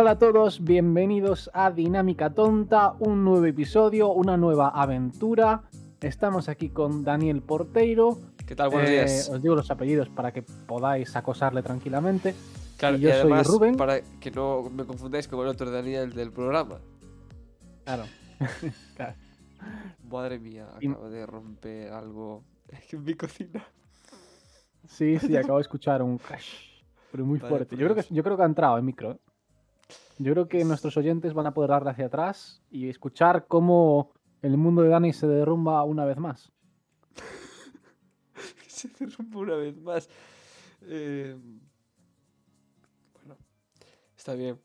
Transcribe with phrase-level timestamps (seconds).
[0.00, 5.64] Hola a todos, bienvenidos a Dinámica Tonta, un nuevo episodio, una nueva aventura.
[6.00, 8.16] Estamos aquí con Daniel Porteiro.
[8.46, 8.70] ¿Qué tal?
[8.70, 9.28] Buenos Eh, días.
[9.28, 12.36] Os digo los apellidos para que podáis acosarle tranquilamente.
[12.76, 13.76] Claro, y yo soy además, Rubén.
[13.76, 16.78] Para que no me confundáis con el otro Daniel del programa.
[17.84, 18.04] Claro.
[18.94, 19.14] Claro.
[20.08, 22.44] Madre mía, Y- acabo de romper algo
[22.92, 23.66] en mi cocina.
[24.86, 26.52] Sí, sí, acabo de escuchar un crash,
[27.10, 27.76] pero muy Vale, fuerte.
[27.76, 29.10] Yo creo, que, yo creo que ha entrado el micro.
[29.10, 29.18] ¿eh?
[30.18, 34.56] Yo creo que nuestros oyentes van a poder darle hacia atrás y escuchar cómo el
[34.56, 36.50] mundo de Dani se derrumba una vez más.
[38.68, 40.08] Se derrumba una vez más.
[40.82, 41.36] Eh,
[43.14, 43.36] Bueno,
[44.16, 44.58] está bien.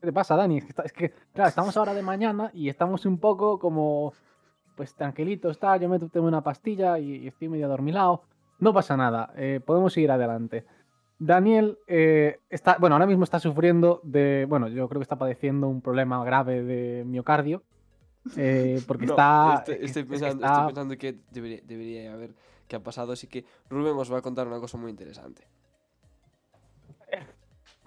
[0.00, 0.58] ¿Qué te pasa, Dani?
[0.58, 4.12] Es que, está- es que, claro, estamos ahora de mañana y estamos un poco como,
[4.76, 5.80] pues tranquilitos, tal.
[5.80, 8.24] Yo me tomo una pastilla y, y estoy medio adormilado.
[8.58, 10.66] No pasa nada, eh, podemos seguir adelante.
[11.18, 15.66] Daniel eh, está, bueno, ahora mismo está sufriendo de, bueno, yo creo que está padeciendo
[15.68, 17.62] un problema grave de miocardio.
[18.36, 21.18] eh, porque No, está, Estoy, es que- estoy es que pensando, está- estoy pensando que
[21.30, 22.34] debería, debería haber
[22.68, 25.44] qué ha pasado, así que Rubén os va a contar una cosa muy interesante.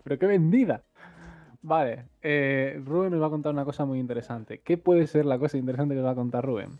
[0.04, 0.84] Pero qué vendida.
[1.62, 4.60] Vale, eh, Rubén nos va a contar una cosa muy interesante.
[4.60, 6.80] ¿Qué puede ser la cosa interesante que nos va a contar Rubén?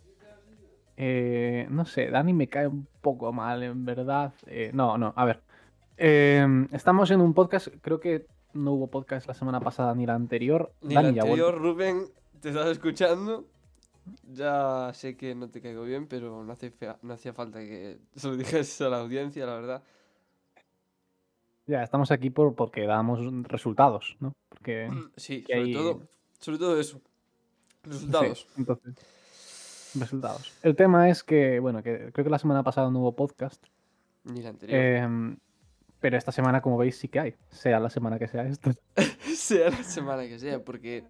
[0.96, 4.34] Eh, no sé, Dani me cae un poco mal, en verdad.
[4.48, 5.42] Eh, no, no, a ver.
[6.02, 10.16] Eh, estamos en un podcast, creo que no hubo podcast la semana pasada ni la
[10.16, 10.72] anterior.
[10.82, 12.06] Ni Dani el ya anterior, Rubén,
[12.40, 13.46] te estás escuchando.
[14.32, 18.00] Ya sé que no te caigo bien, pero no, hace fea- no hacía falta que
[18.16, 19.84] se lo dijes a la audiencia, la verdad.
[21.68, 24.32] Ya, estamos aquí por, porque damos resultados, ¿no?
[24.48, 24.90] Porque...
[25.18, 26.02] Sí, que sobre hay- todo,
[26.40, 27.02] sobre todo eso.
[27.84, 28.40] Resultados.
[28.40, 28.96] Sí, entonces,
[30.00, 30.54] resultados.
[30.64, 33.64] El tema es que, bueno, que creo que la semana pasada no hubo podcast.
[34.24, 34.80] Ni la anterior.
[34.80, 35.38] Em,
[36.00, 37.36] pero esta semana, como veis, sí que hay.
[37.50, 38.72] Sea la semana que sea esto.
[39.36, 41.06] sea la semana que sea, porque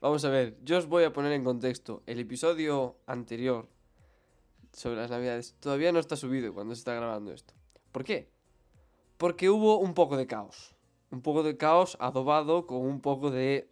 [0.00, 2.02] vamos a ver, yo os voy a poner en contexto.
[2.06, 3.68] El episodio anterior
[4.72, 7.54] sobre las navidades todavía no está subido cuando se está grabando esto.
[7.92, 8.28] ¿Por qué?
[9.16, 10.74] Porque hubo un poco de caos.
[11.10, 13.70] Un poco de caos adobado con un poco de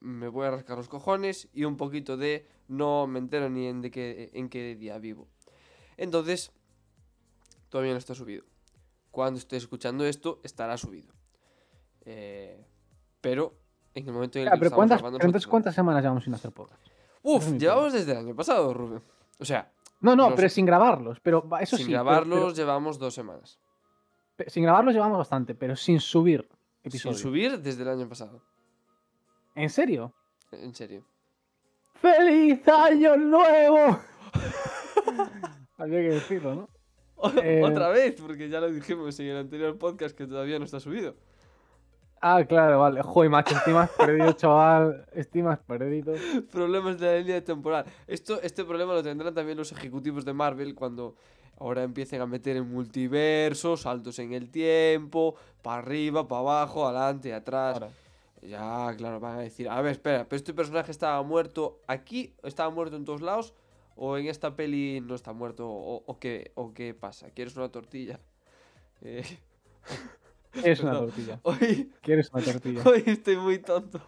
[0.00, 3.80] me voy a rascar los cojones y un poquito de no me entero ni en,
[3.80, 5.28] de qué, en qué día vivo.
[5.96, 6.50] Entonces,
[7.68, 8.44] todavía no está subido.
[9.12, 11.12] Cuando estéis escuchando esto, estará subido.
[12.04, 12.66] Eh,
[13.20, 13.54] pero
[13.94, 16.34] en el momento en el que pero estamos ¿cuántas, grabando entonces, ¿cuántas semanas llevamos sin
[16.34, 16.84] hacer podcast?
[17.22, 19.02] Uf, es llevamos desde el año pasado, Rubén.
[19.38, 19.70] O sea,
[20.00, 21.20] No, no, pero sin grabarlos.
[21.20, 21.92] Pero eso sin sí.
[21.92, 23.60] pero- grabarlos llevamos dos semanas.
[24.48, 26.48] sin grabarlos llevamos bastante, pero sin subir
[26.82, 27.20] Sin episodios.
[27.20, 28.42] subir desde el año pasado.
[29.54, 30.12] ¿En serio?
[30.50, 31.04] En serio.
[31.94, 34.00] ¡Feliz Año Nuevo!
[35.78, 36.68] Había que decirlo, ¿no?
[37.42, 40.80] Eh, Otra vez, porque ya lo dijimos en el anterior podcast que todavía no está
[40.80, 41.14] subido.
[42.20, 43.02] Ah, claro, vale.
[43.02, 45.06] Joder, macho, estoy más perdido, chaval.
[45.12, 46.14] Estoy más perdido.
[46.52, 47.84] Problemas de la línea temporal.
[48.06, 51.16] Esto, este problema lo tendrán también los ejecutivos de Marvel cuando
[51.58, 57.34] ahora empiecen a meter en multiverso, saltos en el tiempo, para arriba, para abajo, adelante,
[57.34, 57.74] atrás.
[57.74, 57.90] Ahora.
[58.42, 62.70] Ya, claro, van a decir, a ver, espera, pero este personaje estaba muerto aquí, estaba
[62.70, 63.54] muerto en todos lados,
[63.96, 67.70] o en esta peli no está muerto, o, o qué, o qué pasa, ¿quieres una
[67.70, 68.20] tortilla?
[69.04, 69.24] Eh,
[70.64, 71.40] Es una tortilla.
[71.42, 72.82] hoy, ¿Quieres una tortilla?
[72.86, 74.00] hoy estoy muy tonto.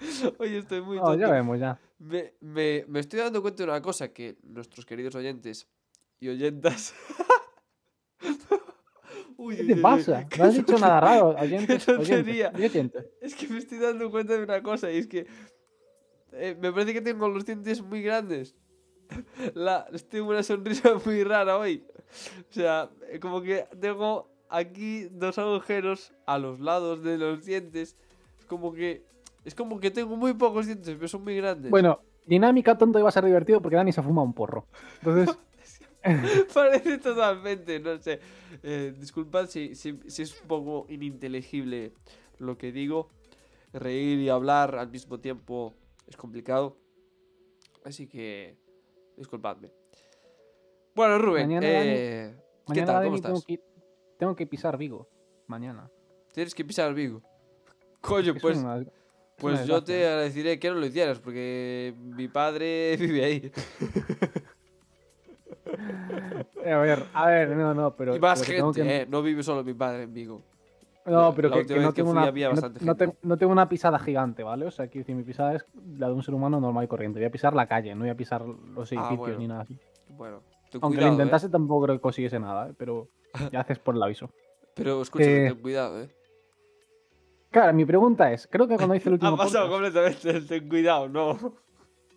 [0.38, 1.14] Hoy estoy muy tonto.
[1.14, 1.78] ya vemos, ya.
[1.98, 5.68] Me, me- me estoy dando cuenta de una cosa que nuestros queridos oyentes
[6.20, 6.94] y oyentas...
[9.36, 10.26] Uy, ¿Qué te uy, pasa?
[10.38, 11.28] No has dicho nada raro.
[11.30, 13.06] Oyentes, oyentes, oyentes.
[13.20, 15.26] Es que me estoy dando cuenta de una cosa y es que
[16.32, 18.54] eh, me parece que tengo los dientes muy grandes.
[19.54, 21.84] La, tengo una sonrisa muy rara hoy.
[22.50, 27.96] O sea, eh, como que tengo aquí dos agujeros a los lados de los dientes.
[28.38, 29.02] Es como que
[29.44, 31.70] es como que tengo muy pocos dientes, pero son muy grandes.
[31.70, 34.66] Bueno, dinámica tonto iba a ser divertido porque Dani se fuma un porro.
[35.02, 35.36] Entonces,
[36.54, 38.20] Parece totalmente, no sé.
[38.62, 41.92] Eh, disculpad si, si, si es un poco ininteligible
[42.38, 43.08] lo que digo.
[43.72, 45.72] Reír y hablar al mismo tiempo
[46.06, 46.76] es complicado.
[47.84, 48.56] Así que,
[49.16, 49.70] disculpadme.
[50.94, 52.94] Bueno, Rubén, Mañana, eh, ¿qué mañana tal?
[52.96, 53.46] Dani, ¿Cómo tengo estás?
[53.46, 53.60] que,
[54.18, 55.08] tengo que pisar Vigo.
[55.46, 55.90] Mañana.
[56.32, 57.20] Tienes que pisar Vigo.
[58.00, 58.84] Coño, Es pues, una-
[59.36, 63.52] pues yo te agradecería que no lo hicieras, porque mi padre vive ahí.
[66.64, 68.14] A ver, a ver, no, no, pero.
[68.16, 70.42] y más pero gente, que- eh, no vive solo mi padre en Vigo.
[71.06, 72.22] No, pero que, no que tengo una.
[72.22, 73.18] había que no- bastante no, te- gente.
[73.22, 74.64] no tengo una pisada gigante, ¿vale?
[74.66, 75.66] O sea, quiero decir, mi pisada es
[75.98, 77.18] la de un ser humano normal y corriente.
[77.20, 79.38] Voy a pisar la calle, no voy a pisar los edificios Ah, bueno.
[79.38, 79.78] ni nada así.
[80.08, 80.40] Bueno,
[80.70, 81.22] ten Aunque cuidado, lo eh.
[81.24, 82.74] intentase, tampoco creo que consiguiese nada, ¿eh?
[82.76, 83.08] pero
[83.52, 84.30] ya haces por el aviso.
[84.74, 86.08] Pero escúchame, Eh, ten cuidado, eh.
[87.50, 90.46] Claro, mi pregunta es, creo que cuando hice el último Ha pasado podcast- completamente el
[90.46, 91.38] ten cuidado, no.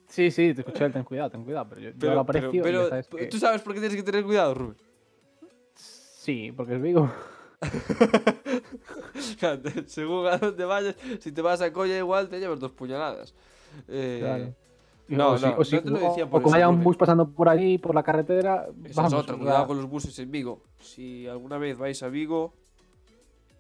[0.08, 2.40] Sí, sí, te escuché el ten cuidado, ten cuidado, pero yo, yo Pero, lo pero,
[2.40, 4.78] aprecio y pero, ya sabes que- ¿tú sabes por qué tienes que tener cuidado, Rubén?
[5.76, 7.12] Sí, porque es Vigo.
[9.88, 13.34] Según a dónde vayas, si te vas a Colla igual te llevas dos puñaladas.
[13.88, 14.54] Eh, Claro.
[15.10, 16.68] No, o si- no, o si- no te lo o- decía o por como haya
[16.68, 19.14] un bus pasando por allí, por la carretera, Esa vamos.
[19.14, 20.62] es otra, cuidado con los buses en Vigo.
[20.82, 22.54] Si alguna vez vais a Vigo,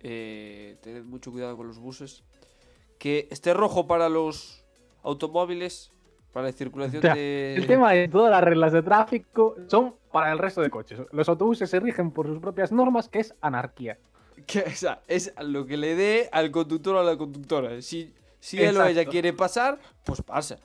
[0.01, 2.23] eh, tened mucho cuidado con los buses.
[2.99, 4.65] Que esté rojo para los
[5.03, 5.91] automóviles,
[6.33, 7.55] para la circulación O sea, de...
[7.55, 10.99] El tema de todas las reglas de tráfico son para el resto de coches.
[11.11, 13.97] Los autobuses se rigen por sus propias normas, que es anarquía.
[14.47, 17.81] Que, o sea, es lo que le dé al conductor o a la conductora.
[17.81, 20.57] Si, si él o ella quiere pasar, pues pasa.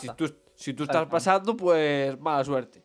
[0.00, 2.82] Si tú, si tú estás pasando, pues mala suerte.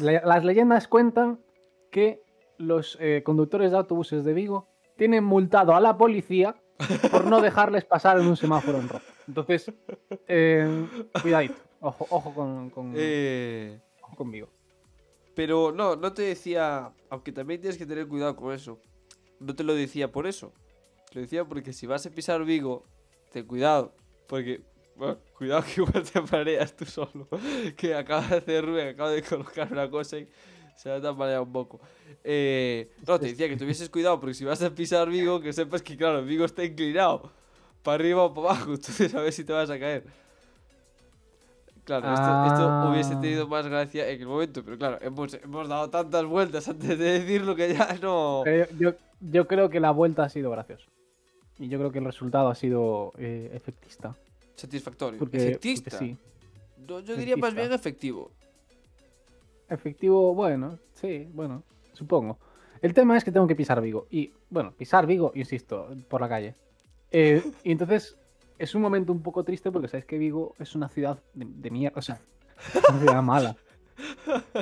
[0.00, 1.40] Le- las leyendas cuentan
[1.90, 2.20] que
[2.58, 6.54] los eh, conductores de autobuses de Vigo tienen multado a la policía
[7.10, 9.04] por no dejarles pasar en un semáforo en rojo.
[9.26, 9.72] Entonces,
[10.28, 10.86] eh,
[11.22, 11.54] cuidadito.
[11.80, 14.48] Ojo, ojo con, con, Eh, ojo con Vigo.
[15.34, 18.80] Pero no, no te decía, aunque también tienes que tener cuidado con eso.
[19.40, 20.52] No te lo decía por eso.
[21.08, 22.86] Te lo decía porque si vas a pisar Vigo,
[23.32, 23.94] ten cuidado.
[24.26, 24.62] Porque,
[24.96, 27.28] bueno, cuidado que igual te mareas tú solo.
[27.76, 30.28] Que acaba de hacer Rubén, acaba de colocar una cosa y
[30.76, 31.80] se ha mareado un poco.
[32.22, 35.82] Eh, no, te decía que tuvieses cuidado porque si vas a pisar Vigo, que sepas
[35.82, 37.32] que, claro, Vigo está inclinado.
[37.82, 40.23] Para arriba o para abajo, entonces a ver si te vas a caer.
[41.84, 42.90] Claro, esto, esto Ah.
[42.90, 46.88] hubiese tenido más gracia en el momento, pero claro, hemos, hemos dado tantas vueltas antes
[46.98, 48.40] de decirlo que ya no.
[48.44, 50.86] Pero yo, yo creo que la vuelta ha sido graciosa.
[51.58, 54.14] Y yo creo que el resultado ha sido eh, efectista.
[54.56, 55.18] Satisfactorio.
[55.18, 55.90] Porque, Efectista.
[55.90, 56.16] porque sí.
[56.88, 57.60] No, yo diría más Efectista.
[57.60, 58.30] bien efectivo.
[59.68, 62.38] Efectivo, bueno, sí, bueno, supongo.
[62.82, 64.06] El tema es que tengo que pisar Vigo.
[64.10, 66.54] Y, bueno, pisar Vigo, insisto, por la calle.
[67.10, 68.16] Eh, y entonces
[68.58, 71.70] es un momento un poco triste porque sabéis que Vigo es una ciudad de, de
[71.70, 71.98] mierda.
[71.98, 72.20] O sea,
[72.74, 73.56] es una ciudad mala.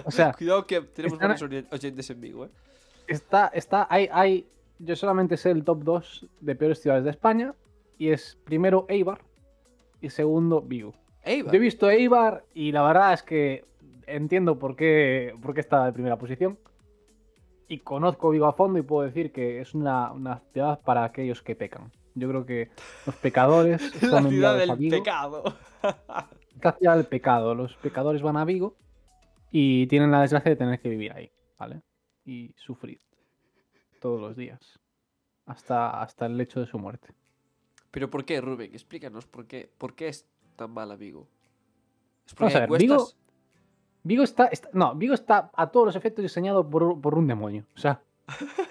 [0.04, 2.50] O sea, Cuidado que tenemos están- buenos oyentes en Vigo, ¿eh?
[3.06, 4.46] está, está, hay, hay,
[4.78, 7.54] yo solamente sé el top 2 de peores ciudades de España.
[7.98, 9.20] Y es primero Eibar
[10.00, 10.92] y segundo Vigo.
[11.22, 11.52] Eibar.
[11.52, 13.64] Yo he visto Eibar y la verdad es que
[14.06, 16.58] entiendo por qué, por qué está de primera posición.
[17.68, 21.42] Y conozco Vigo a fondo y puedo decir que es una, una ciudad para aquellos
[21.42, 21.92] que pecan.
[22.14, 22.70] Yo creo que
[23.06, 24.96] los pecadores La son ciudad enviados a del Vigo.
[24.98, 25.42] pecado.
[26.62, 27.54] La ciudad del pecado.
[27.54, 28.76] Los pecadores van a Vigo
[29.50, 31.82] y tienen la desgracia de tener que vivir ahí, ¿vale?
[32.24, 33.00] Y sufrir
[34.00, 34.78] todos los días.
[35.46, 37.08] Hasta, hasta el lecho de su muerte.
[37.90, 38.72] Pero ¿por qué, Rubén?
[38.72, 40.26] Explícanos por qué, por qué es
[40.56, 41.26] tan mala Vigo.
[42.26, 43.08] ¿Es Vamos porque a ver, Vigo-?
[44.04, 47.66] Vigo está, está- No, Vigo está a todos los efectos diseñado por, por un demonio.
[47.74, 48.00] O sea,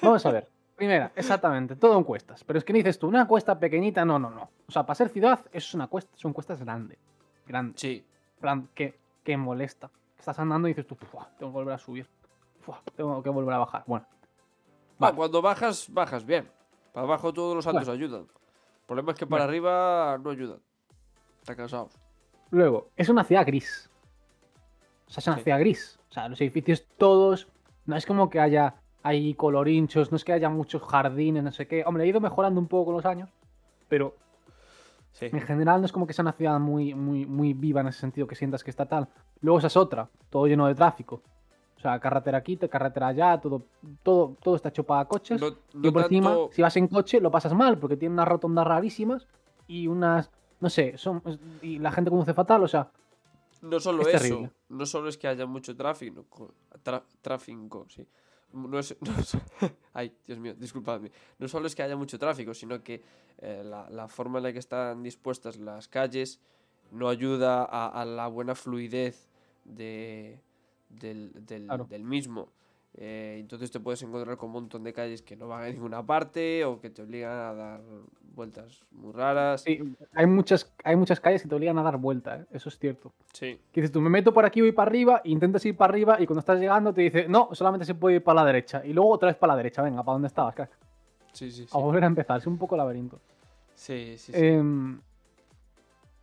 [0.01, 0.47] vamos a ver.
[0.81, 2.43] Primera, exactamente, todo en cuestas.
[2.43, 4.49] Pero es que dices tú, una cuesta pequeñita, no, no, no.
[4.67, 6.97] O sea, para ser ciudad es una cuesta, son cuestas grandes.
[7.45, 7.79] Grandes.
[7.79, 8.03] Sí.
[8.39, 9.91] plan, que, que molesta.
[10.17, 12.07] Estás andando y dices tú, "Fua, tengo que volver a subir.
[12.61, 13.83] Fua, tengo que volver a bajar.
[13.85, 14.07] Bueno,
[14.97, 15.15] Vale.
[15.15, 16.49] cuando bajas, bajas bien.
[16.91, 18.21] Para abajo todos los saltos ayudan.
[18.21, 19.49] El problema es que para Bueno.
[19.51, 20.59] arriba no ayudan.
[21.41, 21.93] Están cansados.
[22.49, 23.87] luego, es una ciudad gris.
[25.07, 25.43] O sea, es una Sí.
[25.43, 25.99] ciudad gris.
[26.09, 27.47] O sea, los edificios todos.
[27.85, 31.67] No es como que haya hay colorinchos, no es que haya muchos jardines, no sé
[31.67, 31.83] qué.
[31.85, 33.29] Hombre, ha ido mejorando un poco con los años,
[33.87, 34.15] pero
[35.13, 35.25] Sí.
[35.25, 37.99] en general no es como que sea una ciudad muy, muy, muy viva en ese
[37.99, 39.09] sentido que sientas que está tal.
[39.41, 41.21] Luego esa es otra, todo lleno de tráfico.
[41.75, 43.65] O sea, carretera aquí, carretera allá, todo,
[44.03, 45.41] todo, todo está hecho para coches.
[45.41, 45.47] No,
[45.81, 49.27] y por encima, si vas en coche, lo pasas mal, porque tiene unas rotondas rarísimas
[49.67, 50.29] y unas.
[50.59, 51.21] No sé, son.
[51.63, 52.91] Y la gente conduce fatal, o sea.
[53.63, 54.51] No solo Es eso, terrible.
[54.69, 56.25] no solo es que haya mucho tráfico,
[57.21, 58.07] tráfico, sí.
[58.53, 59.37] No es, no es-
[59.93, 61.11] ay, Dios mío, disculpadme.
[61.39, 63.01] No solo es que haya mucho tráfico, sino que
[63.39, 66.39] eh, la, la forma en la que están dispuestas las calles
[66.91, 69.29] no ayuda a, a la buena fluidez
[69.65, 70.39] de,
[70.89, 71.85] del, del- Claro.
[71.85, 72.49] del mismo.
[72.97, 76.05] Eh, entonces te puedes encontrar con un montón de calles que no van a ninguna
[76.05, 77.81] parte o que te obligan a dar
[78.33, 79.61] vueltas muy raras.
[79.61, 79.79] sí,
[80.13, 82.45] hay, muchas, hay muchas calles que te obligan a dar vuelta, ¿eh?
[82.51, 83.13] eso es cierto.
[83.33, 83.59] Sí.
[83.71, 86.25] Que dices tú, me meto por aquí, voy para arriba, intentas ir para arriba, y
[86.25, 88.85] cuando estás llegando te dice, no, solamente se puede ir para la derecha.
[88.85, 90.55] Y luego otra vez para la derecha, venga, ¿para dónde estabas?
[90.55, 90.71] crack?
[91.31, 91.69] Sí, sí, sí.
[91.71, 93.19] A volver a empezar, es un poco laberinto.
[93.73, 94.37] Sí, sí, sí.
[94.37, 94.99] Em,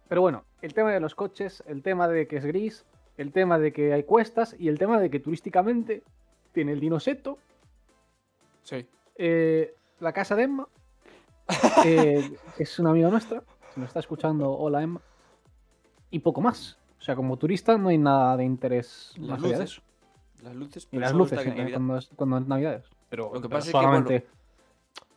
[0.07, 2.85] pero bueno, el tema de los coches, el tema de que es gris,
[3.17, 6.03] el tema de que hay cuestas y el tema de que turísticamente
[6.52, 7.38] tiene el Dinoseto,
[8.62, 8.87] sí.
[9.17, 10.69] eh, la casa de Emma,
[11.85, 13.43] eh, que es una amiga nuestra,
[13.75, 15.00] si nos está escuchando, hola Emma,
[16.11, 16.78] y poco más.
[16.99, 19.83] O sea, como turista no hay nada de interés Las más allá de luces, eso.
[20.43, 21.76] Las luces, Y las luces en Navidad.
[21.76, 22.85] cuando, es, cuando es Navidades.
[23.09, 24.26] Pero, Lo que pero pasa es que.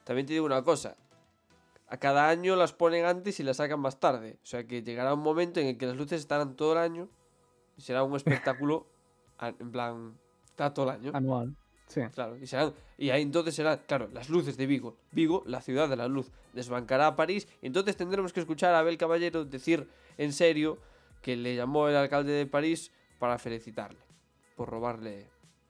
[0.04, 0.96] También te digo una cosa.
[1.88, 4.38] a cada año las ponen antes y las sacan más tarde.
[4.44, 7.10] O sea que llegará un momento en el que las luces estarán todo el año
[7.78, 8.88] y será un espectáculo
[9.42, 10.18] en plan,
[10.66, 11.12] está todo el año.
[11.14, 11.56] Anual.
[11.88, 12.02] Sí.
[12.14, 14.96] Claro, y, serán, y ahí entonces serán, claro, las luces de Vigo.
[15.12, 17.48] Vigo, la ciudad de la luz, desbancará a París.
[17.62, 19.88] Y entonces tendremos que escuchar a Abel Caballero decir
[20.18, 20.78] en serio
[21.22, 24.00] que le llamó el alcalde de París para felicitarle
[24.56, 25.28] por robarle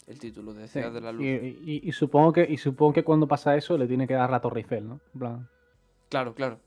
[0.07, 0.73] el título de sí.
[0.73, 1.23] ciudad de la luz.
[1.25, 4.29] Y, y- y supongo que, y supongo que cuando pasa eso le tiene que dar
[4.29, 4.99] la Torre Eiffel, ¿no?
[5.13, 5.49] En plan,
[6.09, 6.59] Claro, claro.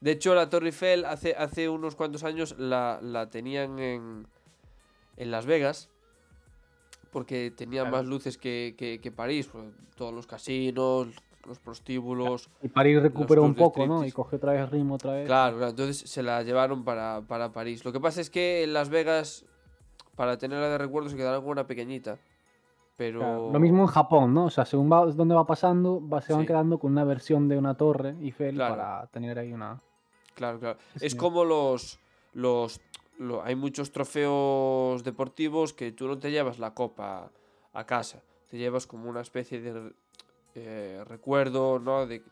[0.00, 4.26] De hecho, la Torre Eiffel hace, hace unos cuantos años la, la tenían en,
[5.16, 5.88] en Las Vegas.
[7.14, 7.96] Porque tenía Claro.
[7.96, 9.48] más luces que, que, que París.
[9.50, 9.64] pues,
[9.96, 11.08] todos los casinos,
[11.46, 12.50] los prostíbulos.
[12.62, 14.04] Y París recuperó un poco, ¿no?
[14.04, 15.26] Y cogió otra vez ritmo otra vez.
[15.26, 17.84] Claro, claro, entonces se la llevaron para, para París.
[17.84, 19.44] Lo que pasa es que en Las Vegas,
[20.16, 22.18] para tenerla de recuerdo, se quedaron con una pequeñita.
[22.96, 23.20] Pero.
[23.20, 24.46] Claro, Lo mismo en Japón, ¿no?
[24.46, 26.46] O sea, según va, donde va pasando, va, se van Sí.
[26.48, 28.74] quedando con una versión de una torre Eiffel Claro.
[28.76, 29.80] para tener ahí una...
[30.34, 30.78] Claro, claro.
[30.96, 31.22] Sí, Es señor.
[31.24, 31.98] como los.
[32.32, 32.80] los
[33.18, 37.30] lo- hay muchos trofeos deportivos que tú no te llevas la copa
[37.72, 38.22] a casa.
[38.48, 39.92] Te llevas como una especie de
[40.54, 42.06] eh, recuerdo, ¿no?
[42.06, 42.22] De,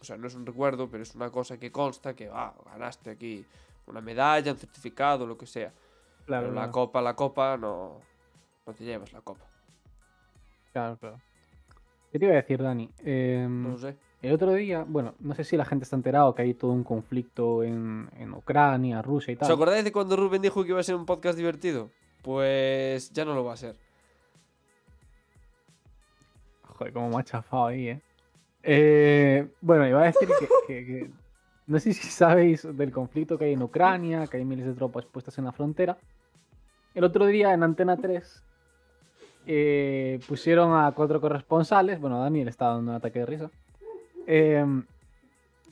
[0.00, 3.10] o sea, no es un recuerdo, pero es una cosa que consta que ah, ganaste
[3.10, 3.44] aquí
[3.86, 5.72] una medalla, un certificado, lo que sea.
[6.24, 8.00] Claro, pero la copa, la copa, no,
[8.66, 9.44] no te llevas la copa.
[10.72, 11.20] claro, claro.
[12.10, 12.90] ¿Qué te iba a decir, Dani?
[13.04, 13.96] Em, No lo sé.
[14.26, 16.82] El otro día, bueno, no sé si la gente está enterado que hay todo un
[16.82, 19.52] conflicto en, en Ucrania, Rusia y ¿Os tal.
[19.52, 21.90] acordáis de cuando Rubén dijo que iba a ser un podcast divertido?
[22.22, 23.76] Pues ya no lo va a ser.
[26.62, 28.00] Joder, cómo me ha chafado ahí, ¿eh?
[28.64, 31.10] Eh, bueno, iba a decir que, que- que-
[31.68, 35.04] No sé si sabéis del conflicto que hay en Ucrania, que hay miles de tropas
[35.06, 35.98] puestas en la frontera.
[36.94, 38.42] El otro día en Antena 3
[39.46, 42.00] eh, pusieron a cuatro corresponsales.
[42.00, 43.50] Bueno, Daniel estaba dando un ataque de risa.
[44.26, 44.84] Em,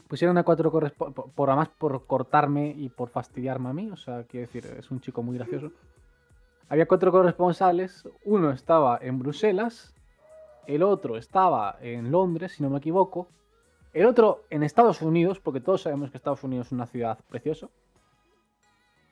[0.09, 3.91] pusieron a cuatro corresponsales, por, por- además por cortarme y por fastidiarme a mí.
[3.91, 5.73] O sea, quiero decir, es un chico muy gracioso.
[6.69, 8.09] Había cuatro corresponsales.
[8.25, 9.95] Uno estaba en Bruselas,
[10.67, 13.29] el otro estaba en Londres, si no me equivoco.
[13.93, 17.69] El otro en Estados Unidos, porque todos sabemos que Estados Unidos es una ciudad preciosa.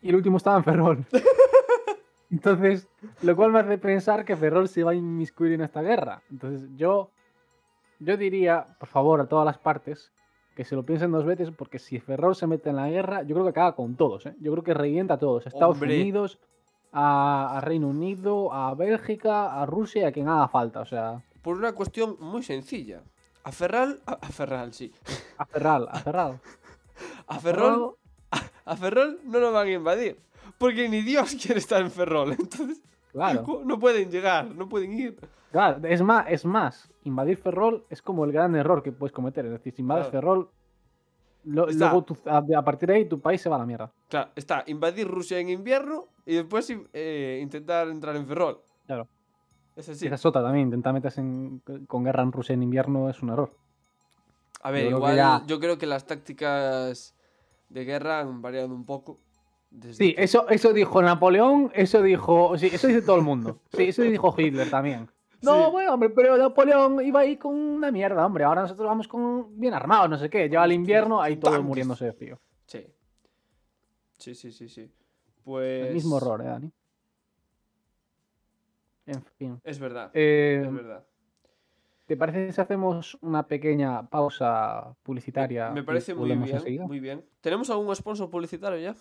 [0.01, 1.05] Y el último estaba en Ferrol.
[2.31, 2.89] Entonces,
[3.23, 6.23] lo cual me hace pensar que Ferrol se va a inmiscuir en esta guerra.
[6.31, 7.11] Entonces, yo,
[8.05, 10.13] yo diría, por favor, a todas las partes,
[10.57, 13.35] que se lo piensen dos veces, porque si Ferrol se mete en la guerra, yo
[13.35, 14.27] creo que acaba con todos.
[14.27, 14.35] ¿eh?
[14.41, 15.47] Yo creo que revienta a todos.
[15.47, 16.01] A Estados Hombre.
[16.01, 16.39] Unidos,
[16.93, 20.81] a, a Reino Unido, a Bélgica, a Rusia a quien haga falta.
[20.81, 23.03] O sea, Por una cuestión muy sencilla.
[23.45, 24.93] A Ferral, a, a Ferral, sí.
[25.39, 26.41] a Ferral, a Ferral.
[27.27, 27.97] A Ferrol,
[28.65, 30.19] a Ferrol no lo van a invadir.
[30.59, 32.33] Porque ni Dios quiere estar en Ferrol.
[32.39, 32.81] Entonces,
[33.11, 33.63] Claro.
[33.65, 35.19] no pueden llegar, no pueden ir.
[35.53, 39.45] Claro, es más, es más, invadir Ferrol es como el gran error que puedes cometer.
[39.47, 40.21] Es decir, si invades Claro.
[40.21, 40.51] Ferrol,
[41.45, 41.87] lo- Está.
[41.91, 43.93] luego tu- a, a partir de ahí tu país se va a la mierda.
[44.09, 48.61] Claro, está invadir Rusia en invierno y después eh, intentar entrar en Ferrol.
[48.87, 49.09] Claro.
[49.77, 50.07] Es así.
[50.07, 53.31] Esa es otra también, intentar meterse en- con guerra en Rusia en invierno es un
[53.31, 53.55] error.
[54.63, 57.15] A ver, Yo igual ya- yo creo que las tácticas
[57.69, 59.19] de guerra han variado un poco.
[59.71, 62.57] Desde Sí, que- eso, eso dijo Napoleón, eso dijo.
[62.59, 63.59] Sí, eso dice todo el mundo.
[63.73, 65.09] Sí, eso dijo Hitler también.
[65.43, 65.71] No, Sí.
[65.73, 68.45] bueno, hombre, pero Napoleón iba ahí con una mierda, hombre.
[68.45, 70.49] Ahora nosotros vamos con bien armados, no sé qué.
[70.49, 71.69] Lleva el invierno, ahí todos Tanques.
[71.69, 72.41] muriéndose de frío.
[72.67, 72.87] Sí.
[74.19, 74.91] Sí, sí, sí, sí.
[75.45, 75.89] Pues...
[75.89, 76.73] El mismo error, ¿eh, Dani?
[79.07, 79.61] En fin.
[79.65, 81.05] Es verdad, Eh, es verdad.
[82.07, 85.71] ¿Te parece si hacemos una pequeña pausa publicitaria?
[85.71, 87.25] Me parece muy bien, muy bien.
[87.41, 88.95] ¿Tenemos algún sponsor publicitario ya?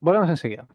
[0.00, 0.66] Volvemos enseguida.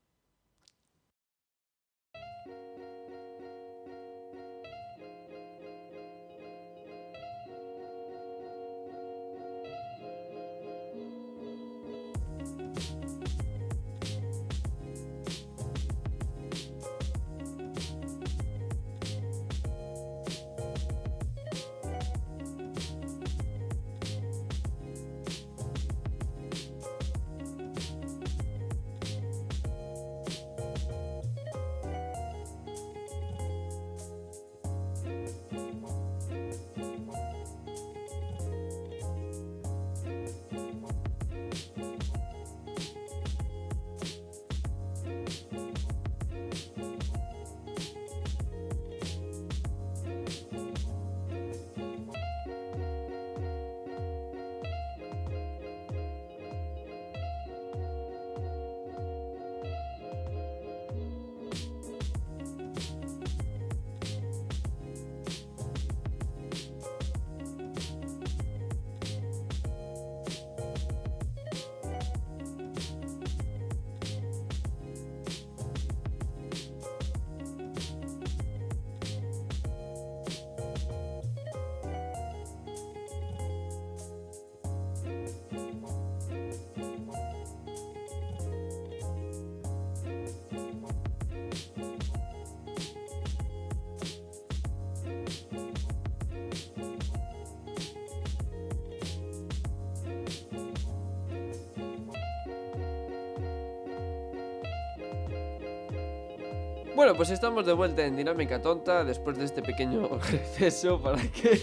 [106.95, 111.59] Bueno, pues estamos de vuelta en Dinámica Tonta después de este pequeño receso para que,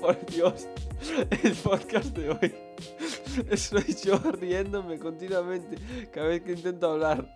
[0.00, 0.68] por Dios,
[1.42, 5.76] el podcast de hoy soy yo riéndome continuamente
[6.12, 7.26] cada vez que intento hablar.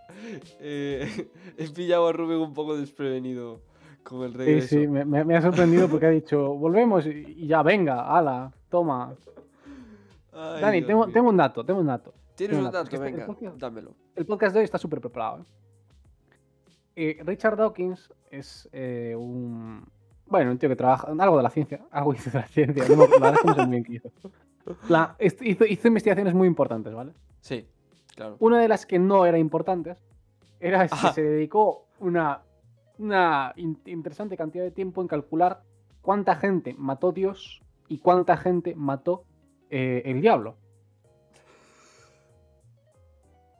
[0.60, 3.62] Eh, he pillado a Rubén un poco desprevenido
[4.02, 4.68] con el Sí, regreso.
[4.68, 9.14] sí, me, me- me ha sorprendido porque ha dicho, volvemos y, ya, venga, ala, toma.
[10.32, 12.12] Ay, Dani, tengo, tengo un dato, tengo un dato.
[12.34, 13.00] ¿Tienes tengo un dato, dato?
[13.02, 13.94] Venga, el podcast- dámelo.
[14.14, 15.40] El podcast de hoy está súper preparado.
[15.40, 15.44] ¿eh?
[17.00, 19.88] Eh, Richard Dawkins es eh, un...
[20.26, 21.06] Bueno, un tío que trabaja...
[21.16, 21.80] Algo de la ciencia.
[21.92, 22.88] Algo hizo de la ciencia.
[22.88, 24.10] No, la verdad es que no sé muy bien qué hizo.
[24.88, 27.12] La- hizo, hizo investigaciones muy importantes, ¿vale?
[27.40, 27.68] Sí,
[28.16, 28.36] claro.
[28.40, 30.04] Una de las que no era importantes
[30.58, 31.12] era que Ajá.
[31.12, 32.42] se dedicó una,
[32.98, 35.62] una in- interesante cantidad de tiempo en calcular
[36.02, 39.22] cuánta gente mató Dios y cuánta gente mató
[39.70, 40.56] eh, el diablo.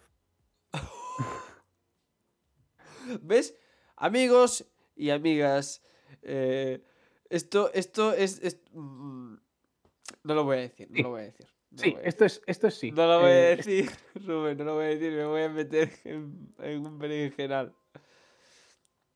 [3.23, 3.57] ¿Ves?
[3.97, 5.83] Amigos y amigas,
[6.23, 6.83] eh,
[7.31, 8.41] esto, esto es...
[8.43, 9.35] es- mm,
[10.25, 11.03] no lo voy a decir, no Sí.
[11.03, 11.47] lo voy a decir.
[11.71, 12.91] no Sí, esto es, esto es sí.
[12.91, 13.91] No lo voy a Eh, decir,
[14.27, 17.73] Rubén, no lo voy a decir, me voy a meter en, en un berenjenal.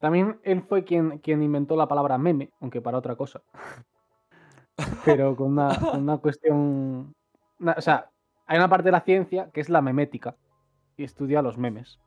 [0.01, 3.43] También él fue quien, quien inventó la palabra meme, aunque para otra cosa.
[5.05, 7.13] Pero con una, con una cuestión.
[7.59, 8.11] una- o sea,
[8.47, 10.37] hay una parte de la ciencia que es la memética
[10.97, 11.99] y estudia los memes.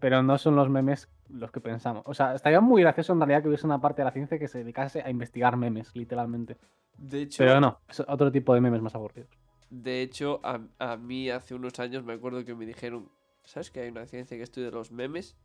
[0.00, 2.02] Pero no son los memes los que pensamos.
[2.06, 4.48] O sea, estaría muy gracioso en realidad que hubiese una parte de la ciencia que
[4.48, 6.56] se dedicase a investigar memes, literalmente.
[6.98, 9.30] De hecho, Pero no, es otro tipo de memes más aburridos.
[9.70, 13.10] de hecho a, a mí hace unos años me acuerdo que me dijeron,
[13.44, 15.36] ¿sabes que hay una ciencia que estudia los memes?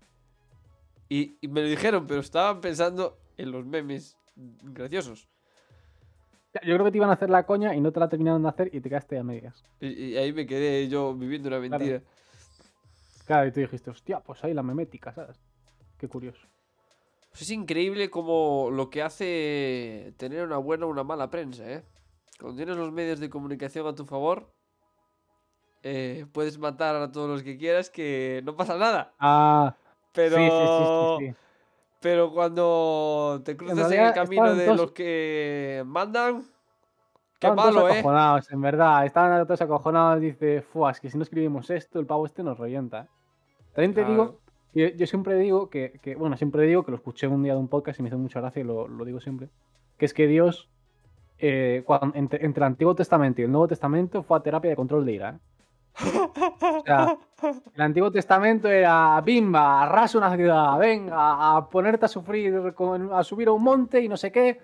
[1.13, 5.27] Y, y me lo dijeron, pero estaban pensando en los memes graciosos.
[6.63, 8.49] Yo creo que te iban a hacer la coña y no te la terminaron de
[8.49, 9.63] hacer y te quedaste a medias.
[9.79, 11.69] Y, y ahí me quedé yo viviendo una Claro.
[11.77, 12.01] mentira.
[13.27, 15.39] Claro, y tú dijiste, hostia, pues ahí la memética, ¿sabes?
[15.99, 16.47] Qué curioso.
[17.29, 21.83] Pues es increíble como lo que hace tener una buena o una mala prensa, ¿eh?
[22.39, 24.51] Cuando tienes los medios de comunicación a tu favor,
[25.83, 29.13] eh, puedes matar a todos los que quieras que no pasa nada.
[29.19, 29.75] Ah,
[30.13, 30.35] Pero,
[31.19, 31.35] sí, sí,
[31.99, 36.41] pero cuando te cruzas en, el realidad camino de todos- los que mandan,
[37.39, 37.93] qué Estaban todos malo, ¿eh?
[37.99, 39.05] acojonados, en verdad.
[39.05, 40.21] Estaban todos acojonados.
[40.21, 43.07] Dice, fuah, es que si no escribimos esto, el pavo este nos revienta.
[43.73, 44.39] También te digo,
[44.73, 47.59] yo, yo siempre digo que, que- bueno, siempre digo que lo escuché un día de
[47.59, 49.49] un podcast y me hizo mucha gracia y lo, lo digo siempre,
[49.97, 50.69] que es que Dios,
[51.39, 54.75] eh, cuan- entre, entre el Antiguo Testamento y el Nuevo Testamento, fue a terapia de
[54.75, 55.29] control de ira.
[55.31, 55.39] ¿eh?
[56.01, 57.17] O sea,
[57.75, 62.55] el Antiguo Testamento era, bimba, arrasa una ciudad, venga, a ponerte a sufrir,
[63.11, 64.59] a subir a un monte y no sé qué,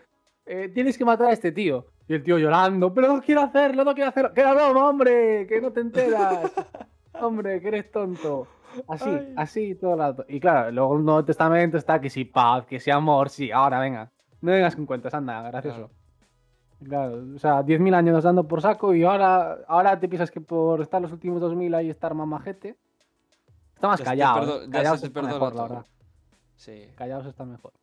[0.46, 1.86] eh, tienes que matar a este tío.
[2.08, 4.34] Y el tío llorando, pero no quiero hacerlo, no quiero hacerlo.
[4.34, 6.52] Que era broma, hombre, que no te enteras.
[7.22, 8.48] hombre, que eres tonto.
[8.88, 9.34] Así, Ay.
[9.38, 10.26] así todo el rato.
[10.28, 13.80] Y claro, luego el Nuevo Testamento está que si paz, que si amor, sí, ahora
[13.80, 14.12] venga.
[14.42, 15.78] No vengas con cuentas, anda, gracioso.
[15.78, 15.99] Claro,
[16.82, 21.02] o sea, 10.000 años dando por saco y ahora, ahora te piensas que por estar
[21.02, 22.78] los últimos 2.000 ahí estar mamajete.
[23.76, 24.64] Está más callado.
[24.64, 24.70] ¿eh?
[24.70, 25.86] te está mejor, la verdad.
[26.56, 27.74] Sí, Callaos está mejor.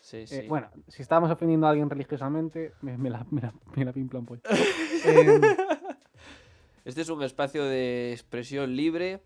[0.00, 0.36] sí, sí.
[0.36, 3.92] Eh, bueno, si estábamos ofendiendo a alguien religiosamente, me, me la, me la, me la
[3.92, 4.42] pimplan, pues.
[5.04, 5.40] Em,
[6.84, 9.22] Este es un espacio de expresión libre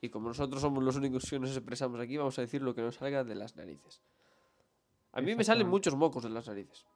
[0.00, 2.82] y como nosotros somos los únicos que nos expresamos aquí, vamos a decir lo que
[2.82, 4.02] nos salga de las narices.
[5.12, 6.86] A mí me salen muchos mocos de las narices.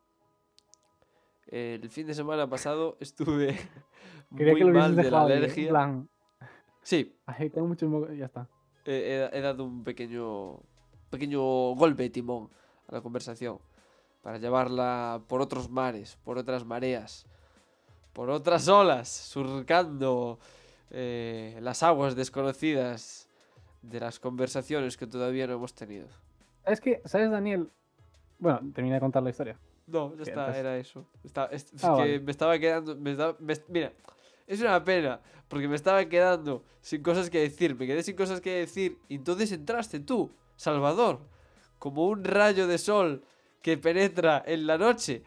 [1.51, 3.49] El fin de semana pasado estuve
[4.37, 5.69] quería muy que lo mal de la alergia.
[5.71, 6.09] plan,
[6.83, 8.49] Sí, ay, tengo muchos mocos, ya está.
[8.85, 10.61] he, he- he dado un pequeño,
[11.11, 11.41] pequeño
[11.75, 12.49] golpe de timón
[12.89, 13.59] a la conversación
[14.23, 17.27] para llevarla por otros mares, por otras mareas,
[18.13, 20.39] por otras olas, surcando
[20.91, 23.29] eh, las aguas desconocidas
[23.83, 26.07] de las conversaciones que todavía no hemos tenido.
[26.65, 27.71] Es que, ¿sabes, Daniel?
[28.39, 29.59] Bueno, terminé de contar la historia.
[29.91, 31.07] No, ya está, entonces- era eso.
[31.25, 32.21] Está- es es Ah, que vale.
[32.21, 32.97] me estaba quedando.
[32.97, 33.93] me estaba- me- mira,
[34.47, 37.75] es una pena, porque me estaba quedando sin cosas que decir.
[37.77, 38.99] Me quedé sin cosas que decir.
[39.09, 41.21] Y entonces entraste tú, Salvador,
[41.79, 43.23] como un rayo de sol
[43.63, 45.23] que penetra en la noche.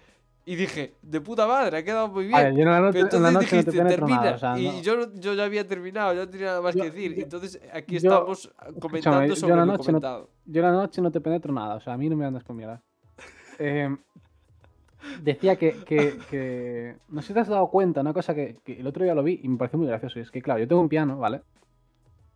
[0.45, 2.34] Y dije, de puta madre, ha quedado muy bien.
[2.34, 4.21] Vale, yo en la noche, Pero en la entonces noche no dijiste, te penetro termina.
[4.23, 4.36] nada.
[4.36, 6.76] O sea, y no- yo, no- yo ya había terminado, yo no tenía nada más
[6.76, 7.15] Yo- que decir.
[7.15, 10.30] yo- entonces aquí estamos comentando yo sobre lo noche no- comentado.
[10.45, 12.43] yo en la noche no te penetro nada, o sea, a mí no me andas
[12.43, 12.82] con mierda.
[13.60, 13.95] Eh,
[15.22, 18.80] decía que, que, que- No sé si te has dado cuenta, una cosa que, que
[18.80, 20.20] el otro día lo vi y me pareció muy gracioso.
[20.20, 21.42] Y es que, claro, yo tengo un piano, ¿vale?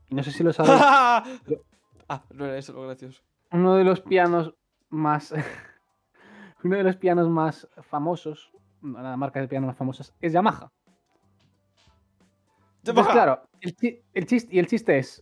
[0.09, 0.79] Y no sé si lo sabéis.
[0.81, 3.21] ah, no era eso lo gracioso.
[3.51, 4.53] uno de los pianos
[4.89, 5.33] más.
[6.63, 8.51] uno de los pianos más famosos,
[8.81, 10.71] una de las marcas de piano más famosas, es Yamaha.
[12.83, 15.21] Entonces, claro, el, chi- el chiste, y el chiste es,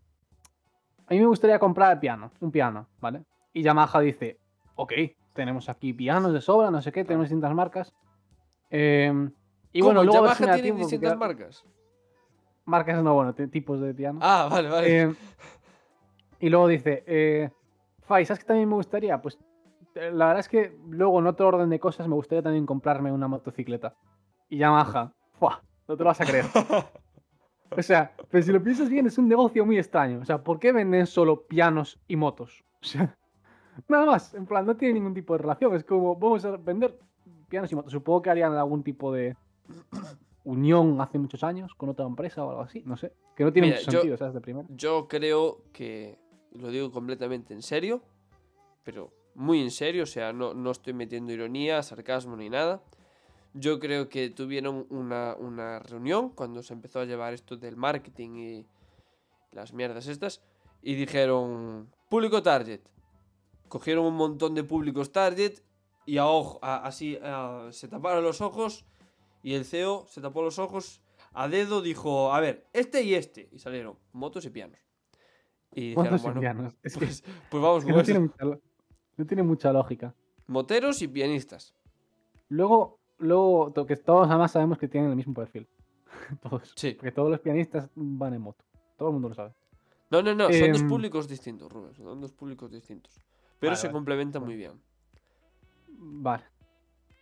[1.07, 3.23] a mí me gustaría comprar el piano, un piano, ¿vale?
[3.53, 4.37] Y Yamaha dice,
[4.75, 4.93] ok,
[5.35, 7.93] tenemos aquí pianos de sobra, no sé qué, tenemos distintas marcas.
[8.71, 9.11] Eh,
[9.71, 9.93] y ¿Cómo?
[9.93, 11.63] bueno, luego ¿Yamaha tiene tiempo, distintas marcas?
[12.63, 14.19] marcas no, bueno, tipos de piano.
[14.21, 15.01] Ah, vale, vale.
[15.01, 15.15] Eh,
[16.39, 17.49] y luego dice, eh,
[17.99, 19.21] Fai, ¿sabes qué también me gustaría?
[19.21, 19.37] Pues
[19.95, 23.11] eh, la verdad es que luego en otro orden de cosas me gustaría también comprarme
[23.11, 23.95] una motocicleta.
[24.49, 25.61] Y Yamaha, ¡fua!
[25.87, 26.45] no te lo vas a creer.
[27.77, 30.19] O sea, pero si lo piensas bien, es un negocio muy extraño.
[30.19, 32.63] O sea, ¿por qué venden solo pianos y motos?
[32.81, 33.17] O sea,
[33.87, 34.33] nada más.
[34.33, 35.75] En plan, no tiene ningún tipo de relación.
[35.75, 36.97] Es como, vamos a vender
[37.49, 37.91] pianos y motos.
[37.91, 39.35] Supongo que harían algún tipo de
[40.43, 42.83] unión hace muchos años con otra empresa o algo así.
[42.85, 43.13] No sé.
[43.35, 44.33] Que no tiene Mira, mucho yo- sentido, ¿sabes?
[44.33, 44.67] De primero.
[44.69, 46.17] Yo creo que,
[46.51, 48.01] lo digo completamente en serio,
[48.83, 52.81] pero muy en serio, o sea, no, no estoy metiendo ironía, sarcasmo ni nada.
[53.53, 58.29] Yo creo que tuvieron una, una reunión cuando se empezó a llevar esto del marketing
[58.35, 58.65] y
[59.51, 60.41] las mierdas estas,
[60.81, 62.81] y dijeron, público target.
[63.75, 65.59] Cogieron un montón de públicos target
[66.05, 68.85] y a ojo, a- así a- se taparon los ojos
[69.43, 71.01] y el CEO se tapó los ojos
[71.33, 73.49] a dedo dijo, a ver, este y este.
[73.51, 74.79] Y salieron motos y pianos.
[75.73, 76.73] Y dijeron, ¿Cuántos bueno, pianos?
[76.83, 78.05] Es que, pues, pues vamos es que no, eso.
[78.05, 78.59] tiene mucha,
[79.17, 80.15] no tiene mucha lógica.
[80.47, 81.73] Moteros y pianistas.
[82.47, 85.67] Luego, luego que todos además sabemos que tienen el mismo perfil.
[86.41, 86.71] todos.
[86.77, 86.91] Sí.
[86.93, 88.63] Porque todos los pianistas van en moto.
[88.97, 89.53] Todo el mundo lo sabe.
[90.11, 91.93] No, no, no, son dos Em, públicos distintos, Rubén.
[91.93, 93.19] Son dos públicos distintos.
[93.59, 93.93] Pero Vale, se vale.
[94.39, 94.45] Bueno.
[94.45, 94.81] muy bien.
[95.97, 96.43] Vale.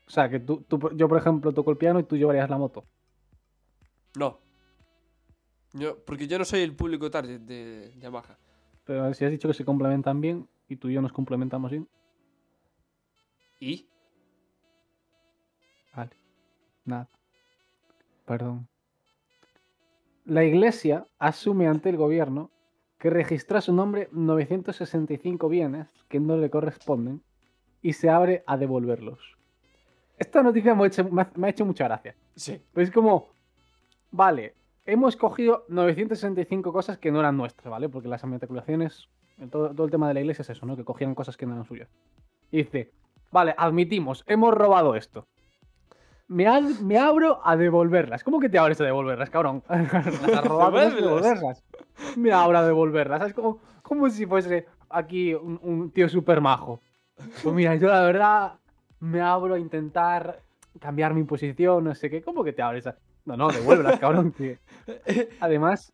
[0.08, 2.58] O sea, que tú, tú- yo, por ejemplo, toco el piano y tú llevarías la
[2.58, 2.86] moto.
[4.17, 4.39] No.
[5.74, 8.38] Yo, porque yo no soy el público target de Yamaha.
[8.86, 11.88] Pero si has dicho que se complementan bien y tú y yo nos complementamos bien,
[13.60, 13.88] ¿Y?
[15.96, 16.12] vale.
[16.86, 17.10] Nada.
[18.26, 18.67] Perdón.
[20.26, 22.52] La iglesia asume ante el gobierno
[23.04, 27.22] que registra a su nombre 965 bienes que no le corresponden
[27.82, 29.20] y se abre a devolverlos.
[30.18, 32.16] Esta noticia me ha hecho, me ha- hecho mucha gracia.
[32.34, 32.62] Sí.
[32.72, 33.28] Pues es como,
[34.10, 34.54] vale,
[34.86, 37.89] hemos cogido 965 cosas que no eran nuestras, ¿vale?
[37.89, 39.10] Porque las matriculaciones,
[39.52, 40.78] todo, todo el tema de la iglesia es eso, ¿no?
[40.78, 41.89] Que cogían cosas que no eran suyas.
[42.52, 42.92] Y dice,
[43.32, 45.28] vale, admitimos, hemos robado esto.
[46.34, 48.24] Me, abro a devolverlas.
[48.24, 49.63] ¿Cómo que te abres a devolverlas, cabrón?
[49.69, 50.46] Las
[50.86, 51.63] es devolverlas.
[52.17, 53.19] Me abro a devolverlas.
[53.19, 53.34] ¿Sabes?
[53.34, 56.82] Como, como si fuese aquí un, un tío súper majo.
[57.43, 58.54] Pues mira, yo la verdad
[59.00, 60.41] me abro a intentar
[60.80, 62.22] cambiar mi posición, no sé qué.
[62.22, 62.98] ¿Cómo que te abres a.?
[63.26, 64.32] No, no, devuélvelas, cabrón.
[64.32, 64.58] que-
[65.39, 65.93] Además,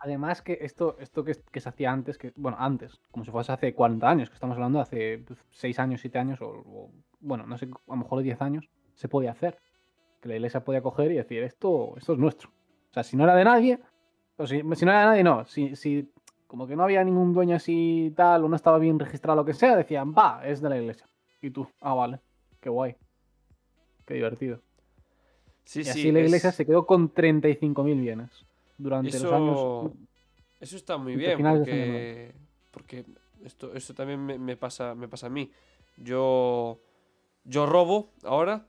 [0.00, 3.52] además que esto, esto que, que se hacía antes, que bueno, antes, como si fuese
[3.52, 7.56] hace 40 años, que estamos hablando hace 6 años, 7 años, o, o, bueno, no
[7.56, 9.58] sé, a lo mejor 10 años, se podía hacer.
[10.20, 12.50] Que la iglesia podía coger y decir, esto, esto es nuestro.
[12.90, 13.78] O sea, si no era de nadie,
[14.36, 15.44] o si, si no era de nadie, no.
[15.46, 16.10] Si, si
[16.48, 19.54] como que no había ningún dueño así tal, o no estaba bien registrado, lo que
[19.54, 21.06] sea, decían, va, es de la iglesia.
[21.40, 22.18] Y tú, ah, vale,
[22.60, 22.96] qué guay.
[24.06, 24.60] Qué divertido.
[25.64, 25.90] Sí, Y sí.
[25.90, 28.46] así la iglesia es- se quedó con 35.000 bienes
[28.78, 29.92] durante los años.
[30.60, 32.32] Eso, está muy bien porque,
[32.70, 33.04] porque
[33.44, 35.50] esto, esto también me, me pasa, me pasa a mí.
[35.98, 36.80] Yo,
[37.44, 38.64] yo robo ahora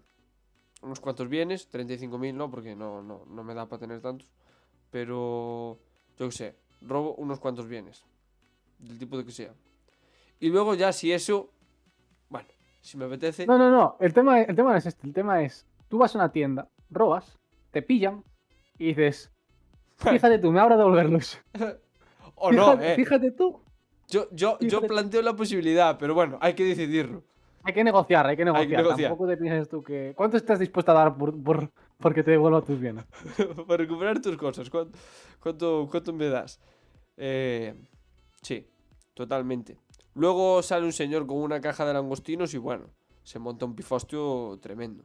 [0.88, 4.28] unos cuantos bienes, 35.000 no, porque no, no, no me da para tener tantos.
[4.90, 5.78] Pero,
[6.18, 8.06] yo qué sé, robo unos cuantos bienes,
[8.80, 9.54] del tipo de que sea.
[10.40, 11.52] Y luego ya si eso,
[12.30, 12.48] bueno,
[12.82, 13.46] si me apetece...
[13.46, 13.98] No, no, no.
[14.00, 15.06] El tema, el tema no es este.
[15.06, 17.38] El tema es, tú vas a una tienda, robas,
[17.72, 18.24] te pillan
[18.78, 19.32] y dices,
[19.98, 21.40] fíjate tú, me abro a devolverlos.
[22.36, 22.96] o no, fíjate, eh.
[22.96, 23.62] fíjate tú.
[24.10, 27.24] Yo, yo, yo planteo la posibilidad, pero bueno, hay que decidirlo.
[27.68, 28.82] Hay que negociar, hay que negociar.
[28.82, 29.10] negociar.
[29.10, 30.14] Tampoco te pienses tú que...
[30.16, 33.06] ¿Cuánto estás dispuesto a dar por, por, porque te devuelva tus bienes?
[33.68, 34.70] Para recuperar tus cosas.
[34.70, 34.98] ¿Cuánto,
[35.42, 36.60] cuánto, cuánto me das?
[37.18, 37.76] Eh,
[38.42, 38.66] sí,
[39.14, 39.78] totalmente.
[40.14, 42.86] Luego sale un señor con una caja de langostinos y bueno,
[43.24, 45.04] se monta un pifostio tremendo.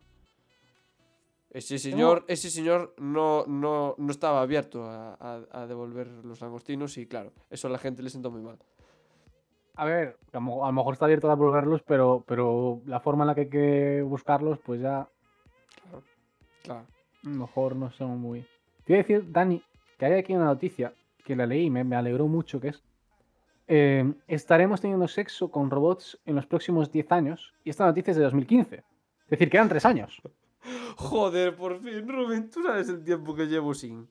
[1.50, 6.96] Ese señor, ese señor no, no, no estaba abierto a, a- a devolver los langostinos
[6.96, 8.58] y claro, eso a la gente le sentó muy mal.
[9.74, 13.34] A ver, a lo, mejor está abierto a devolverlos, pero, pero la forma en la
[13.34, 15.08] que hay que buscarlos, pues ya
[15.82, 16.02] Claro,
[16.62, 16.86] claro.
[17.24, 18.42] a lo mejor no son muy...
[18.84, 19.62] Te iba a decir, Dani,
[19.98, 20.92] que hay aquí una noticia
[21.24, 22.82] que la leí y me, me alegró mucho, que es...
[23.68, 27.54] eh, estaremos teniendo sexo con robots en los próximos 10 años.
[27.64, 28.76] Y esta noticia es de 2015.
[28.76, 28.84] Es
[29.30, 30.20] decir, quedan 3 años.
[30.96, 34.08] Joder, por fin, Rubén, tú sabes el tiempo que llevo sin.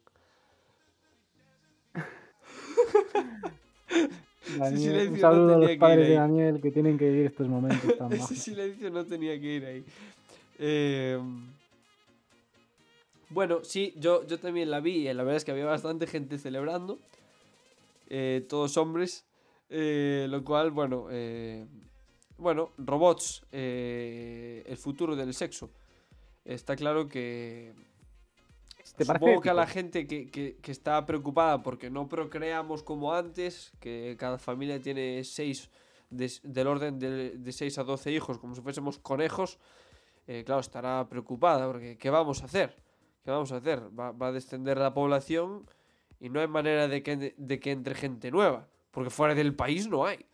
[4.58, 6.13] Daniel, silencio un no saludo a los padres de.
[6.15, 9.86] Daniel que tienen que vivir estos momentos tan Ese silencio no tenía que ir ahí.
[10.60, 11.19] Eh,
[13.30, 15.08] bueno, sí, yo, yo también la vi.
[15.08, 16.99] y La verdad es que había bastante gente celebrando.
[18.10, 19.25] eh, todos hombres.
[19.69, 21.08] eh, lo cual, bueno.
[21.12, 21.65] eh,
[22.38, 23.43] bueno, robots.
[23.51, 25.69] eh, el futuro del sexo.
[26.43, 27.71] Está claro que.
[28.95, 32.84] ¿Te parece Supongo que a la gente que, que- que está preocupada porque no procreamos
[32.84, 35.69] como antes, que cada familia tiene seis,
[36.10, 39.60] des- del orden de, de 6 a 12 hijos, como si fuésemos conejos,
[40.27, 42.75] eh, claro, estará preocupada porque ¿qué vamos a hacer?
[43.23, 43.82] ¿Qué vamos a hacer?
[43.97, 45.65] Va, va a descender la población
[46.19, 49.88] y no hay manera de que, de que entre gente nueva, porque fuera del país
[49.88, 50.25] no hay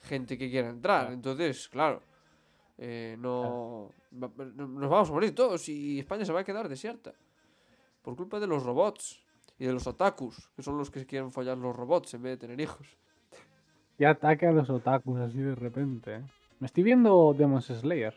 [0.00, 1.12] gente que quiera entrar.
[1.12, 2.02] Entonces, claro,
[2.78, 7.12] eh, no, nos vamos a morir todos y España se va a quedar desierta.
[8.02, 9.20] Por culpa de los robots
[9.58, 12.36] y de los otakus, que son los que quieren follar los robots en vez de
[12.38, 12.86] tener hijos.
[13.98, 16.14] Y ataque a los otakus así de repente.
[16.16, 16.22] ¿eh?
[16.58, 18.14] Me estoy viendo Demon Slayer.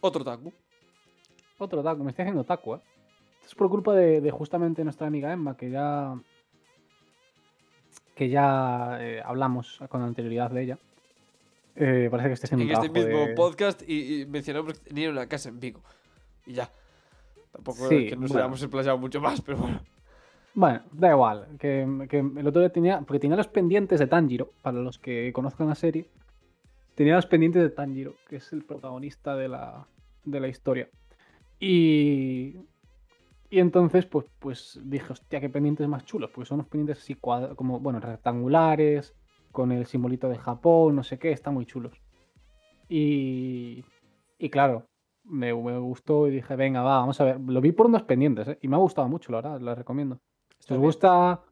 [0.00, 0.52] Otro otaku.
[1.58, 2.80] Otro otaku, me estoy haciendo otaku, ¿eh?
[3.40, 6.14] Esto es por culpa de, de justamente nuestra amiga Emma, que ya.
[8.14, 10.78] que ya eh, hablamos con anterioridad de ella.
[11.76, 14.88] Eh, parece que esté haciendo En un este mismo de- podcast y, y mencionamos que
[14.88, 15.82] tenía una casa en Vigo.
[16.46, 16.70] Y ya.
[17.54, 18.44] Tampoco Sí, es que nos bueno.
[18.44, 19.80] hayamos explayado mucho más, pero bueno.
[20.54, 21.46] Bueno, da igual.
[21.58, 23.00] Que, que el otro día tenía.
[23.00, 26.08] Porque tenía los pendientes de Tanjiro, para los que conozcan la serie.
[26.94, 29.86] Tenía los pendientes de Tanjiro, que es el protagonista de la,
[30.24, 30.88] de la historia.
[31.60, 32.56] Y.
[33.50, 36.30] Y entonces, pues, pues dije, hostia, qué pendientes más chulos.
[36.34, 39.14] Porque son unos pendientes así cuadra- como, bueno, rectangulares,
[39.52, 41.92] con el simbolito de Japón, no sé qué, están muy chulos.
[42.88, 43.84] Y.
[44.38, 44.86] Y claro,
[45.24, 47.40] me, me gustó y dije, venga, va, vamos a ver.
[47.40, 48.58] Lo vi por unos pendientes, ¿eh?
[48.62, 50.20] Y me ha gustado mucho, la verdad, la recomiendo.
[50.58, 51.42] Si os gusta.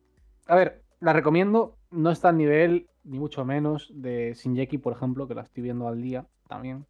[0.46, 1.78] A ver, la recomiendo.
[1.90, 5.88] No está al nivel, ni mucho menos, de Shinjeki, por ejemplo, que la estoy viendo
[5.88, 6.87] al día también.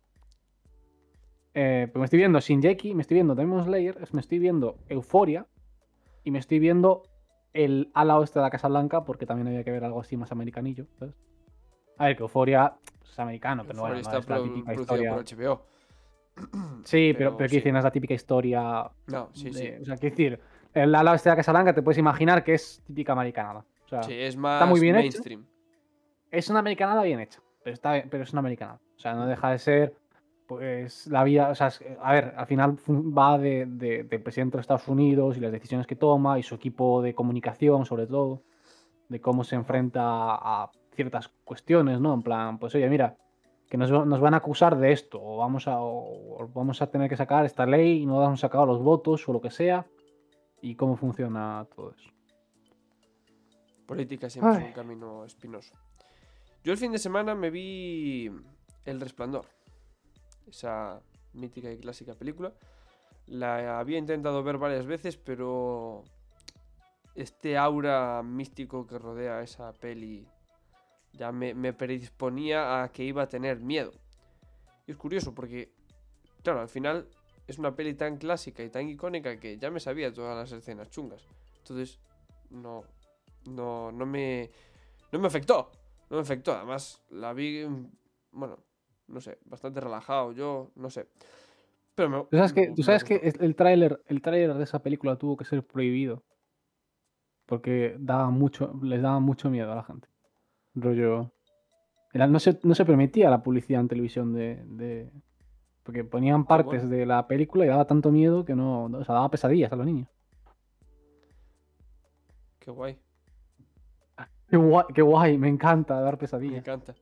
[1.54, 5.46] Eh, pero me estoy viendo Shinjeki, me estoy viendo Demon Slayer, me estoy viendo Euforia
[6.24, 7.02] y me estoy viendo
[7.52, 10.32] el ala oeste de la Casa Blanca porque también había que ver algo así más
[10.32, 10.86] americanillo.
[10.98, 11.14] ¿sabes?
[11.98, 15.14] A ver, que Euforia es americano, pero bueno, Euphoria no está es la típica historia.
[15.14, 15.66] por HBO.
[16.84, 17.56] Sí, pero, pero pero sí.
[17.56, 19.82] decir, no es la típica historia No, sí, de- sí.
[19.82, 20.40] O sea, quiero decir,
[20.74, 23.64] el ala oeste de la Casa Blanca te puedes imaginar que es típica americanada.
[23.84, 25.02] O sea, Sí, es más muy bien hecho.
[25.18, 25.46] mainstream.
[26.30, 28.80] es una americanada bien hecha, pero, está, bien- pero es una americanada.
[28.96, 29.94] O sea, no deja de ser,
[30.46, 31.50] pues, la vida.
[31.50, 35.40] O sea, a ver, al final va de, de- del presidente de Estados Unidos y
[35.40, 38.42] las decisiones que toma y su equipo de comunicación, sobre todo,
[39.08, 42.14] de cómo se enfrenta a, a ciertas cuestiones, ¿no?
[42.14, 43.16] En plan, pues, oye, mira,
[43.72, 46.90] que nos, va- nos van a acusar de esto, o vamos a, o- vamos a
[46.90, 49.86] tener que sacar esta ley y no hemos sacado los votos o lo que sea,
[50.60, 52.10] y cómo funciona todo eso.
[53.86, 55.72] Política siempre es un camino espinoso.
[56.62, 58.30] Yo el fin de semana me vi
[58.84, 59.46] El Resplandor.
[60.46, 61.00] Esa
[61.32, 62.52] mítica y clásica película.
[63.26, 66.04] La había intentado ver varias veces, pero
[67.14, 70.26] este aura místico que rodea esa peli
[71.12, 73.92] ya me, me predisponía a que iba a tener miedo.
[74.86, 75.72] Y es curioso porque,
[76.42, 77.08] claro, al final
[77.46, 80.90] es una peli tan clásica y tan icónica que ya me sabía todas las escenas
[80.90, 81.26] chungas.
[81.58, 81.98] Entonces,
[82.50, 82.84] no,
[83.48, 84.50] no, no me,
[85.10, 85.70] no me afectó.
[86.10, 86.52] No me afectó.
[86.52, 87.90] Además, la vi, mm,
[88.32, 88.58] bueno,
[89.08, 90.32] no sé, bastante relajado.
[90.32, 91.08] Yo, no sé.
[91.94, 94.82] Pero me, Tú sabes que, me tú sabes que el tráiler, el tráiler de esa
[94.82, 96.22] película tuvo que ser prohibido.
[97.46, 100.08] Porque daba mucho, les daba mucho miedo a la gente.
[100.74, 101.30] Rollo.
[102.12, 104.62] era- no, se, no se permitía la publicidad en televisión de.
[104.66, 105.10] de-
[105.82, 108.84] porque ponían partes de la película y daba tanto miedo que no.
[108.84, 110.08] o sea, daba pesadillas a los niños.
[112.60, 112.98] Qué guay.
[114.48, 116.58] Qué guay, qué guay, me encanta dar Me pesadillas.
[116.58, 116.94] encanta.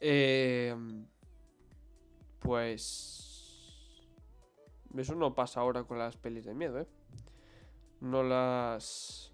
[0.00, 0.74] Eh,
[2.40, 4.02] pues.
[4.94, 6.86] Eso no pasa ahora con las pelis de miedo, ¿eh?
[8.00, 9.32] No las.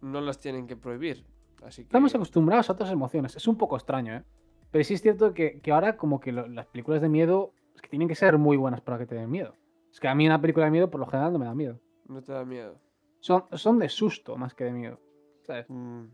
[0.00, 1.24] No las tienen que prohibir.
[1.64, 1.86] Así que.
[1.88, 3.36] Estamos acostumbrados a otras emociones.
[3.36, 4.24] Es un poco extraño, ¿eh?
[4.70, 7.80] Pero sí es cierto que, que ahora como que lo- las películas de miedo es
[7.82, 9.54] que tienen que ser muy buenas para que te den miedo.
[9.90, 11.80] Es que a mí una película de miedo por lo general no me da miedo.
[12.06, 12.78] No te da miedo.
[13.20, 15.00] Son, son de susto más que de miedo.
[15.46, 15.66] ¿Sabes?
[15.68, 16.04] Mm,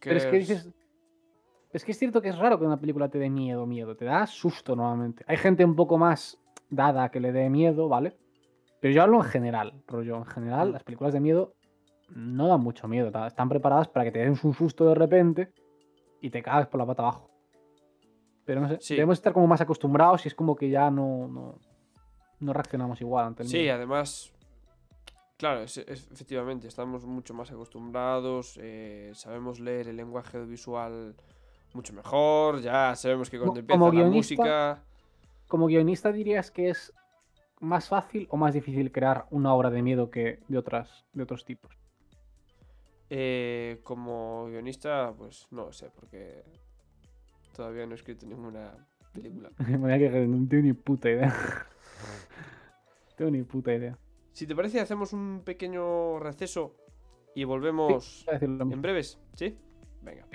[0.00, 0.70] Pero es que dices...
[1.70, 3.94] Es que es cierto que es raro que una película te dé miedo, miedo.
[3.94, 5.22] Te da susto normalmente.
[5.28, 8.16] Hay gente un poco más dada que le dé miedo, ¿vale?
[8.80, 10.16] Pero yo hablo en general, rollo.
[10.16, 10.72] En general, Mm.
[10.72, 11.54] las películas de miedo
[12.08, 13.10] no dan mucho miedo.
[13.26, 15.52] Están preparadas para que te den un susto de repente
[16.20, 17.30] y te cagas por la pata abajo.
[18.44, 18.94] Pero no sé, Sí.
[18.94, 21.58] debemos estar como más acostumbrados y es como que ya no, no,
[22.40, 23.74] no reaccionamos igual ante el Sí, miedo.
[23.74, 24.32] además,
[25.36, 31.14] claro, es- es- efectivamente, estamos mucho más acostumbrados, eh, sabemos leer el lenguaje visual
[31.74, 32.60] mucho mejor.
[32.62, 34.82] Ya sabemos que cuando Como- empieza como la música.
[35.46, 36.92] Como guionista dirías que es
[37.60, 41.44] más fácil o más difícil crear una obra de miedo que de otras de otros
[41.44, 41.77] tipos.
[43.10, 46.44] Eh, como guionista, pues no lo sé, porque
[47.54, 48.74] todavía no he escrito ninguna
[49.12, 49.50] película.
[49.58, 51.28] Me no tengo ni puta idea.
[51.28, 53.98] No tengo ni puta idea.
[54.32, 56.76] Si te parece, hacemos un pequeño receso
[57.34, 59.56] y volvemos en breves, ¿sí?
[60.02, 60.26] Venga.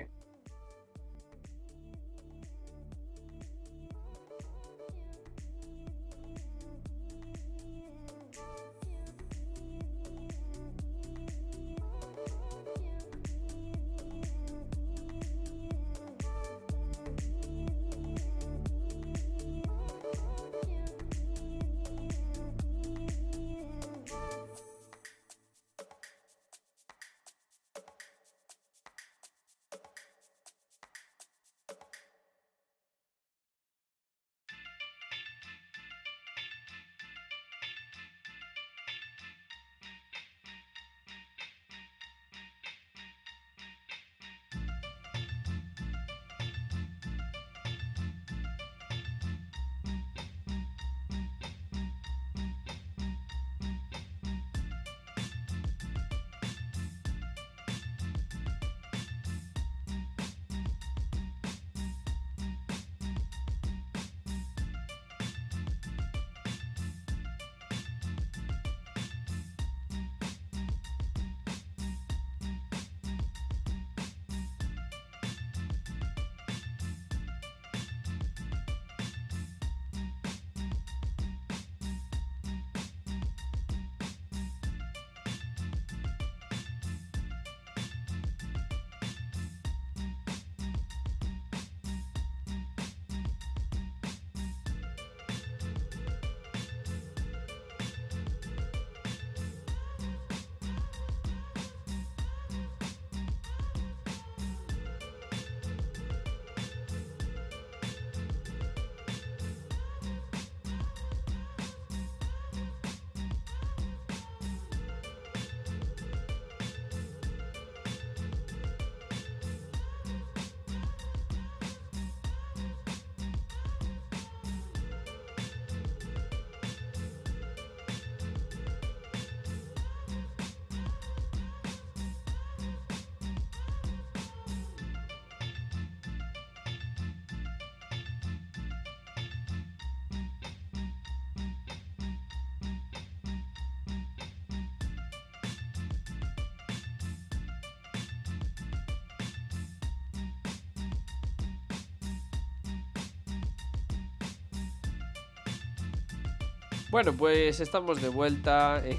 [156.93, 158.97] Bueno, pues estamos de vuelta en,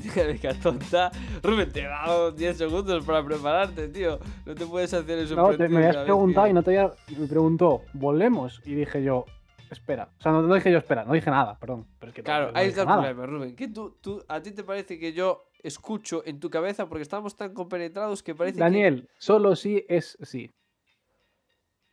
[0.14, 1.10] de Catonta.
[1.42, 4.20] Rubén, te he dado 10 segundos para prepararte, tío.
[4.44, 5.34] No te puedes hacer eso.
[5.34, 6.94] No, te- me habías vez preguntado y no te había.
[7.18, 8.62] Me preguntó, ¿volvemos?
[8.64, 9.24] Y dije yo,
[9.72, 10.08] espera.
[10.20, 11.88] O sea, no, no dije yo, espera, no dije nada, perdón.
[11.98, 13.56] Pero es que no- Claro, no ahí está el problema, Rubén.
[13.56, 17.34] Que tú, tú, a ti te parece que yo escucho en tu cabeza porque estamos
[17.34, 18.60] tan compenetrados que parece que...
[18.62, 20.52] Daniel, solo sí es sí.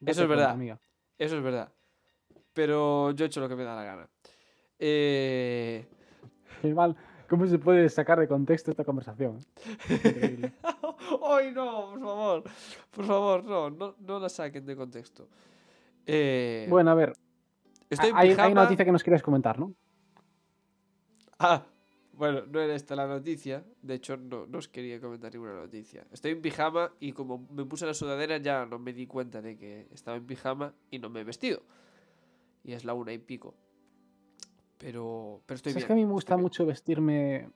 [0.05, 0.51] Eso es verdad.
[0.51, 0.79] amiga.
[1.17, 1.71] Eso es verdad.
[2.53, 4.09] Pero yo he hecho lo que me da la gana.
[4.79, 5.85] Eh...
[6.61, 6.95] Qué mal.
[7.29, 9.39] ¿Cómo se puede sacar de contexto esta conversación?
[11.23, 11.89] ¡Ay, no!
[11.89, 12.43] Por favor.
[12.91, 13.69] Por favor, no.
[13.69, 15.27] No, no la saquen de contexto.
[16.05, 16.67] Eh...
[16.69, 17.13] bueno, a ver.
[17.89, 19.73] estoy hay, una noticia que nos quieres comentar, ¿no?
[21.39, 21.63] Ah,
[22.13, 23.65] bueno, no era esta la noticia.
[23.81, 26.05] De hecho, no, no os quería comentar ninguna noticia.
[26.11, 29.57] Estoy en pijama y como me puse la sudadera ya no me di cuenta de
[29.57, 31.63] que estaba en pijama y no me he vestido.
[32.63, 33.55] Y es la una y pico.
[34.83, 35.81] Pero, pero estoy bien.
[35.81, 37.49] es que a mí me gusta mucho vestirme.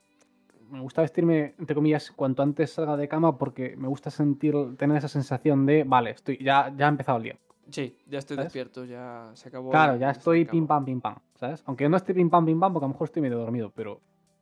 [0.70, 4.96] Me gusta vestirme, entre comillas, cuanto antes salga de cama porque me gusta sentir, tener
[4.96, 7.38] esa sensación de, vale, estoy, ya, ya ha empezado el día.
[7.70, 8.46] Sí, ya estoy ¿Sabes?
[8.46, 9.70] despierto, ya se acabó.
[9.70, 11.62] Claro, ya estoy pim pam, pim pam, ¿sabes?
[11.66, 14.00] Aunque no esté pim pam, pim pam, porque a lo mejor estoy medio dormido, pero.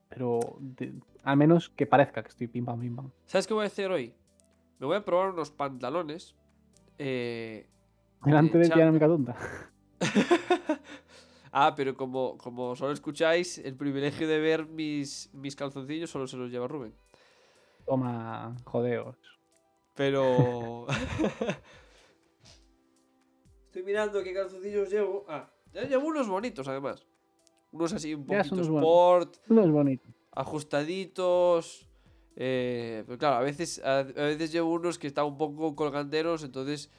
[0.09, 0.39] Pero.
[0.61, 3.11] de- al menos que parezca que estoy pim pam, pim pam.
[3.25, 4.15] ¿Sabes qué voy a hacer hoy?
[4.79, 6.37] Me voy a probar unos pantalones.
[6.99, 7.67] Eh...
[8.25, 9.35] Delante de ti, chándal.
[11.59, 16.37] Ah, pero como, como solo escucháis, el privilegio de ver mis, mis calzoncillos solo se
[16.37, 16.93] los lleva Rubén.
[17.87, 19.17] Toma, jodeos.
[19.95, 20.87] Pero.
[23.69, 25.25] Estoy mirando qué calzoncillos llevo.
[25.31, 27.07] Ah, ya llevo unos bonitos además.
[27.73, 30.07] Unos así un poquito unos sport, No es bonito.
[30.33, 31.89] ajustaditos.
[32.37, 36.45] Eh, pero claro, a veces, a, a veces llevo unos que están un poco colganteros,
[36.45, 36.91] entonces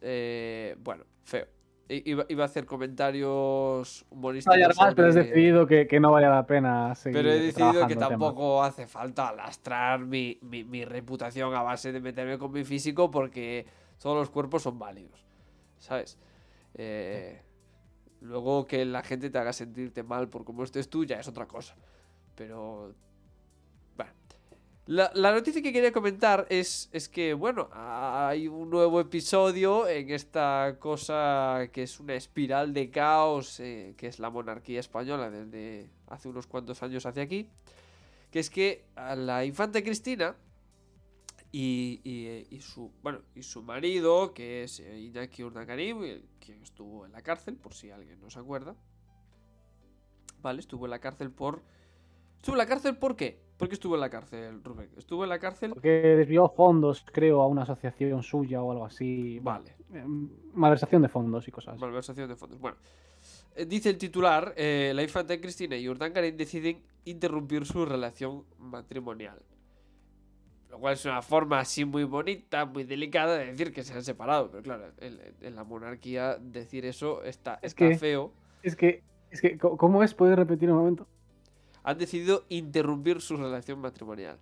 [0.00, 1.48] eh, bueno, feo.
[1.88, 4.56] Iba, iba a hacer comentarios No humorísticos.
[4.56, 7.38] hay más, pero has sobre- decidido que, que no vale la pena seguir Pero he
[7.40, 12.52] decidido que tampoco hace falta lastrar mi, mi- mi reputación a base de meterme con
[12.52, 13.66] mi físico porque
[14.00, 15.22] todos los cuerpos son válidos.
[15.78, 16.18] ¿Sabes?
[16.74, 17.42] Eh,
[18.22, 21.46] luego que la gente te haga sentirte mal por cómo estés tú ya es otra
[21.46, 21.76] cosa.
[22.34, 22.92] Pero...
[24.86, 30.76] La, noticia que quería comentar es, es que, bueno, hay un nuevo episodio en esta
[30.78, 36.28] cosa que es una espiral de caos, eh, que es la monarquía española desde hace
[36.28, 37.48] unos cuantos años hacia aquí,
[38.30, 38.84] que es que
[39.16, 40.36] la infanta Cristina
[41.50, 46.60] y, y- y su, bueno, y su marido, que es eh, Iñaki Urdangarín, eh, quien
[46.62, 48.74] estuvo en la cárcel, por si alguien no se acuerda,
[50.42, 50.60] ¿vale?
[50.60, 51.62] Estuvo en la cárcel por...
[52.36, 53.43] ¿Estuvo en la cárcel por qué?
[53.56, 54.90] ¿Por qué estuvo en la cárcel, Rubén?
[54.96, 55.70] Estuvo en la cárcel...
[55.74, 59.38] Porque desvió fondos, creo, a una asociación suya o algo así.
[59.40, 59.76] Vale.
[59.92, 60.04] Eh,
[60.54, 61.74] Malversación de fondos y cosas.
[61.74, 61.80] así.
[61.80, 62.58] Malversación de fondos.
[62.60, 62.76] Bueno,
[63.54, 69.40] eh, dice el titular, eh, la infanta Cristina y Urdangarín deciden interrumpir su relación matrimonial.
[70.70, 74.02] Lo cual es una forma así muy bonita, muy delicada de decir que se han
[74.02, 74.50] separado.
[74.50, 78.32] Pero claro, en, en la monarquía decir eso está, Es está que- feo.
[78.64, 80.12] Es que, es que, ¿cómo es?
[80.14, 81.06] ¿Puedes repetir un momento?
[81.84, 84.38] Han decidido interrumpir su relación matrimonial.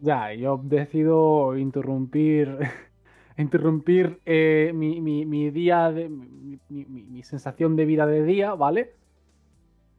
[0.00, 2.58] Ya, yo decido interrumpir.
[3.38, 8.94] interrumpir eh, mi, mi- mi día, de, mi, mi- sensación de vida de día, ¿vale?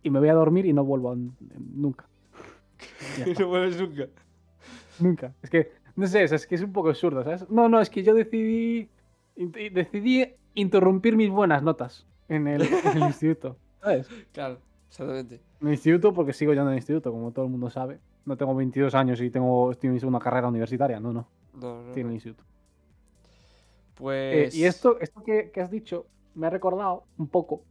[0.04, 2.06] Y me voy a dormir y no vuelvo nunca.
[3.40, 4.08] No vuelves nunca.
[5.00, 5.34] Nunca.
[5.42, 7.50] Es que, no sé, es que es un poco absurdo, ¿sabes?
[7.50, 8.90] No, no, es que yo decidí.
[9.36, 13.58] Decidí interrumpir mis buenas notas en el, en el instituto.
[13.82, 14.10] ¿Sabes?
[14.32, 14.60] Claro,
[14.98, 15.42] exactamente.
[15.62, 18.00] En el instituto, porque sigo yendo al instituto, como todo el mundo sabe.
[18.26, 21.00] No tengo 22 años y tengo, estoy en mi segunda carrera universitaria.
[21.00, 21.28] No, no.
[21.54, 22.44] No, no, Estoy en el instituto.
[22.44, 24.56] Eh, Pues...
[24.56, 27.64] y esto, esto que, que has dicho me ha recordado un poco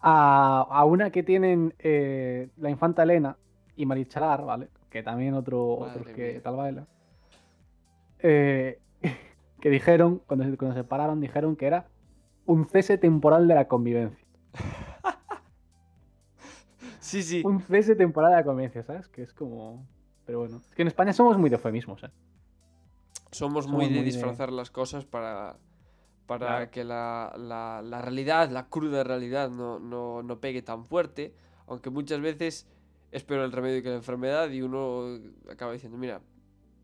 [0.00, 3.36] a, a una que tienen eh, la infanta Elena
[3.76, 4.68] y Marichalar, ¿vale?
[4.88, 6.86] Que también otro, otros que tal baila.
[8.18, 8.80] Eh,
[9.60, 11.86] que dijeron, cuando se, cuando se separaron, dijeron que era
[12.46, 14.26] un cese temporal de la convivencia.
[17.10, 17.42] Sí, sí.
[17.44, 19.08] Un cese temporal de la convivencia, ¿sabes?
[19.08, 19.86] Que es como.
[20.26, 20.60] Pero bueno.
[20.68, 22.10] Es que en España somos muy de eufemismos, ¿eh?
[23.32, 25.56] Somos Somos muy de muy de- disfrazar las cosas para,
[26.26, 26.70] para Claro.
[26.70, 31.34] que la, la- la realidad, la cruda realidad, no, no, no pegue tan fuerte.
[31.66, 32.66] Aunque muchas veces
[33.12, 35.18] es peor el remedio que la enfermedad y uno
[35.50, 36.20] acaba diciendo, mira,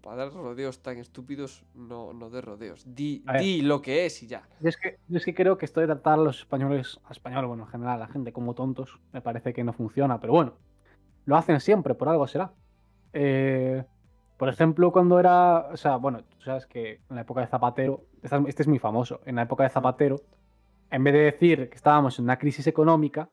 [0.07, 2.85] para dar rodeos tan estúpidos, no, no de rodeos.
[2.87, 4.49] Di, di lo que es y ya.
[4.61, 7.11] Yo es, que, yo es que creo que esto de tratar a los españoles, a
[7.13, 10.33] españoles, bueno, en general, a la gente como tontos, me parece que no funciona, pero
[10.33, 10.53] bueno,
[11.25, 12.53] lo hacen siempre, por algo será.
[13.13, 13.83] Eh,
[14.37, 18.05] por ejemplo, cuando era, o sea, bueno, tú sabes que en la época de Zapatero,
[18.47, 20.21] este es muy famoso, en la época de Zapatero,
[20.89, 23.29] en vez de decir que estábamos en una crisis económica,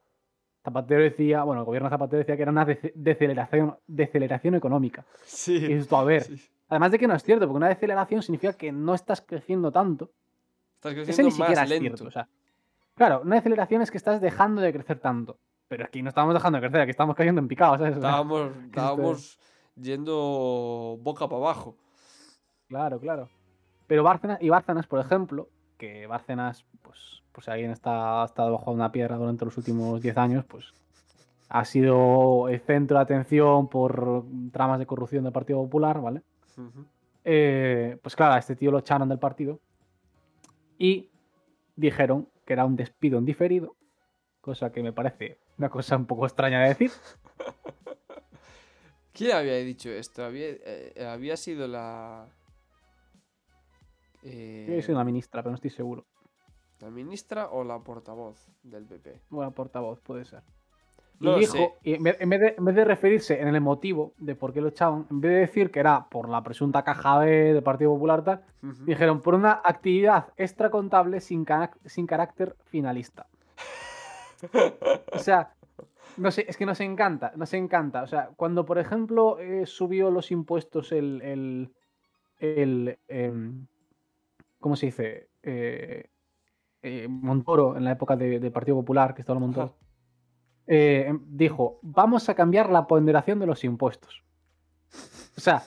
[0.63, 5.05] Zapatero decía, bueno, el gobierno de Zapatero decía que era una dece- deceleración, deceleración económica.
[5.17, 5.59] Y Sí.
[5.59, 6.41] dices tú, a ver, sí.
[6.70, 10.11] Además de que no es cierto, porque una deceleración significa que no estás creciendo tanto,
[10.76, 11.97] Estás ese creciendo ni siquiera más es lento.
[11.97, 12.07] cierto.
[12.07, 12.28] O sea,
[12.95, 15.38] claro, una deceleración es que estás dejando de crecer tanto.
[15.70, 17.95] Pero aquí no estamos dejando de crecer, aquí estamos cayendo en picado, ¿sabes?
[17.95, 19.39] Estábamos, estábamos
[19.76, 21.76] yendo boca para abajo.
[22.68, 23.30] Claro, claro.
[23.88, 28.51] Pero Bárcenas, y Bárcenas, por ejemplo, que Bárcenas, pues, pues si alguien está, ha estado
[28.53, 30.74] bajo una piedra durante los últimos 10 años, pues
[31.49, 36.24] ha sido el centro de atención por tramas de corrupción del Partido Popular, ¿vale?
[37.26, 39.60] Eh, pues claro, a este tío lo echaron del partido
[40.78, 41.10] y
[41.76, 43.76] dijeron que era un despido en diferido,
[44.41, 46.91] cosa que me parece una cosa un poco extraña de decir.
[49.14, 50.24] ¿Quién había dicho esto?
[50.26, 52.28] Había, eh, había sido la.
[54.24, 56.06] eh, soy una ministra, pero no estoy seguro.
[56.80, 59.22] ¿La ministra o la portavoz del PP?
[59.30, 60.43] Una portavoz, puede ser.
[61.20, 61.74] Y lo dijo, sé.
[61.84, 64.68] y en vez, de, en vez de referirse en el motivo de por qué lo
[64.70, 68.24] echaban, en vez de decir que era por la presunta caja B del Partido Popular,
[68.24, 68.43] tal,
[68.86, 71.45] dijeron por una actividad extracontable sin,
[71.86, 73.28] sin carácter finalista.
[75.14, 75.53] O sea,
[76.18, 78.03] no sé, es que nos encanta, nos encanta.
[78.03, 81.22] O sea, cuando, por ejemplo, eh, subió los impuestos el.
[81.22, 81.72] el,
[82.39, 83.66] el, em,
[84.59, 85.30] ¿Cómo se dice?
[85.41, 86.05] Eh,
[86.82, 89.74] eh, Montoro, en la época de- del Partido Popular, que estaba Montoro, Ajá.
[90.68, 94.24] Eh, em, dijo: Vamos a cambiar la ponderación de los impuestos.
[95.38, 95.64] O sea,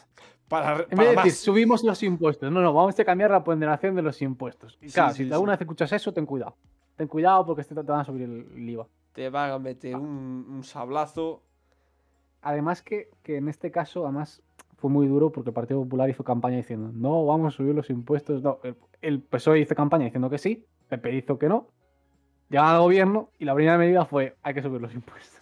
[0.48, 1.24] Para, en vez de más.
[1.24, 4.78] decir subimos los impuestos, no, no, vamos a cambiar la ponderación de los impuestos.
[4.80, 5.56] Y claro, sí, si alguna sí.
[5.56, 6.56] vez escuchas eso, ten cuidado.
[6.96, 8.86] Ten cuidado porque este te te van a subir el, el IVA.
[9.12, 11.42] Te van a meter un, un sablazo.
[12.42, 14.42] Además que, que en este caso, además,
[14.76, 17.90] fue muy duro porque el Partido Popular hizo campaña diciendo no, vamos a subir los
[17.90, 18.42] impuestos.
[18.42, 21.68] No, el, el PSOE hizo campaña diciendo que sí, PP hizo que no.
[22.48, 25.40] Llegaron al gobierno y la primera medida fue hay que subir los impuestos.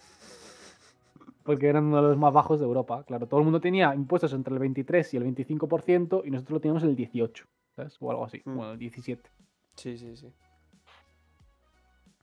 [1.43, 3.03] Porque eran uno de los más bajos de Europa.
[3.03, 6.59] Claro, todo el mundo tenía impuestos entre el 23 y el 25% y nosotros lo
[6.59, 7.45] teníamos el 18,
[7.75, 7.95] ¿sabes?
[7.99, 8.55] O algo así, Mm.
[8.55, 9.29] bueno, el 17.
[9.75, 10.33] Sí, sí, sí.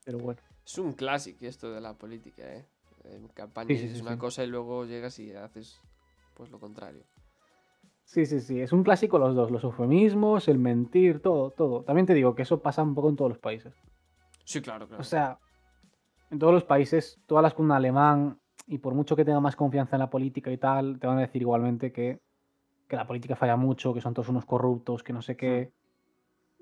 [0.04, 0.40] Pero bueno.
[0.66, 2.64] Es un clásico esto de la política, ¿eh?
[3.04, 5.80] En campaña Sí, sí, una cosa y luego llegas y haces
[6.34, 7.02] pues lo contrario.
[8.04, 11.82] Sí, sí, sí, es un clásico los dos, los eufemismos, el mentir, todo, todo.
[11.82, 13.72] También te digo que eso pasa un poco en todos los países.
[14.44, 15.00] Sí, claro, claro.
[15.00, 15.38] O sea,
[16.30, 19.56] en todos los países, tú hablas con un alemán y por mucho que tenga más
[19.56, 22.20] confianza en la política y tal, te van a decir igualmente que,
[22.88, 25.72] que la política falla mucho, que son todos unos corruptos, que no sé qué.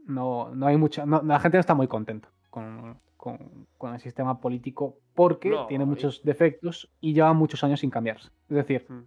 [0.06, 1.04] No, no hay mucha.
[1.06, 5.66] no- la gente no está muy contenta con, con- con el sistema político porque No,
[5.66, 8.28] tiene y- muchos defectos y lleva muchos años sin cambiarse.
[8.48, 9.02] Es decir, Mm.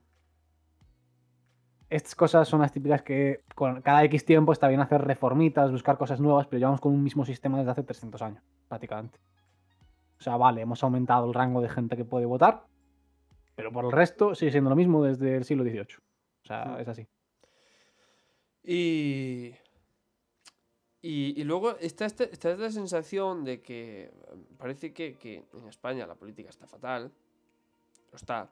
[1.95, 5.97] Estas cosas son las típicas que con cada X tiempo está bien hacer reformitas, buscar
[5.97, 9.19] cosas nuevas, pero llevamos con un mismo sistema desde hace 300 años, prácticamente.
[10.19, 12.65] O sea, vale, hemos aumentado el rango de gente que puede votar,
[13.55, 15.97] pero por el resto sigue siendo lo mismo desde el siglo XVIII.
[16.43, 16.79] O sea, Mm.
[16.79, 17.07] es así.
[18.63, 19.53] Y,
[21.01, 24.11] y, y luego está esta, está esta sensación de que eh,
[24.57, 27.11] parece que, que en España la política está fatal.
[28.11, 28.49] Lo está.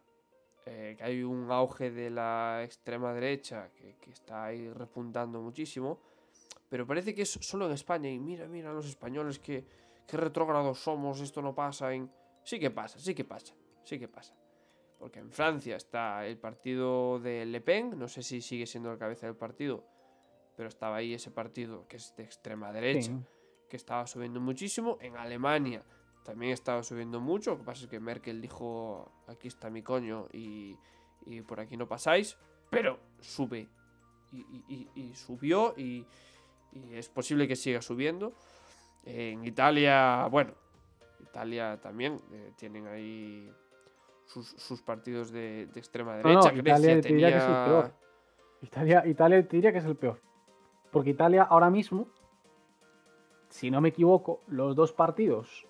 [0.65, 5.99] Eh, que hay un auge de la extrema derecha que, que está ahí repuntando muchísimo.
[6.69, 8.09] Pero parece que es solo en España.
[8.09, 9.65] Y mira, mira los españoles que,
[10.07, 11.19] que retrógrados somos.
[11.19, 12.09] Esto no pasa en...
[12.43, 13.53] Sí que pasa, sí que pasa.
[13.83, 14.35] Sí que pasa.
[14.97, 17.97] Porque en Francia está el partido de Le Pen.
[17.97, 19.85] No sé si sigue siendo la cabeza del partido
[20.55, 23.25] pero estaba ahí ese partido que es de extrema derecha, Sí.
[23.67, 24.97] que estaba subiendo muchísimo.
[25.01, 25.83] En Alemania
[26.23, 27.51] también estaba subiendo mucho.
[27.51, 30.77] Lo que pasa es que Merkel dijo, aquí está mi coño y,
[31.25, 32.37] y por aquí no pasáis.
[32.69, 33.69] Pero sube.
[34.31, 36.05] Y, y- y- y subió y,
[36.91, 38.33] es posible que siga subiendo.
[39.03, 40.53] En Italia, bueno,
[41.19, 43.51] Italia también eh, tienen ahí
[44.25, 46.53] sus, sus partidos de, de extrema no, derecha.
[46.53, 47.93] Italia Grecia te diría que es el tenía- peor.
[48.61, 50.21] Italia, Italia te diría que es el peor.
[50.91, 52.07] Porque Italia ahora mismo,
[53.49, 55.67] si no me equivoco, los dos partidos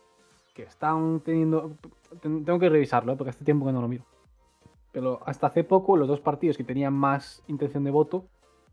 [0.53, 1.77] que están teniendo.
[2.21, 3.15] ten- Tengo que revisarlo, ¿eh?
[3.15, 4.05] porque hace tiempo que no lo miro.
[4.91, 8.25] Pero hasta hace poco, los dos partidos que tenían más intención de voto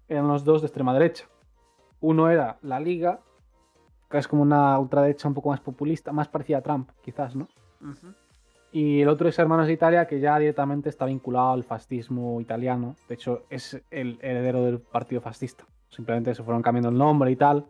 [0.09, 1.27] eran los dos de extrema derecha.
[2.01, 3.21] Uno era la Liga,
[4.11, 7.47] que es como una ultraderecha un poco más populista, más parecida a Trump, quizás, ¿no?
[7.81, 8.15] Ujú.
[8.73, 12.97] Y el otro es Hermanos de Italia, que ya directamente está vinculado al fascismo italiano.
[13.09, 15.65] De hecho, es el heredero del partido fascista.
[15.89, 17.65] Simplemente se fueron cambiando el nombre y tal.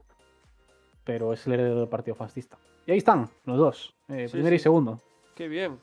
[1.05, 2.57] Pero es el heredero del partido fascista.
[2.89, 3.95] Y ahí están, los dos.
[4.09, 4.99] eh, Sí, primero y segundo.
[5.35, 5.79] Qué bien.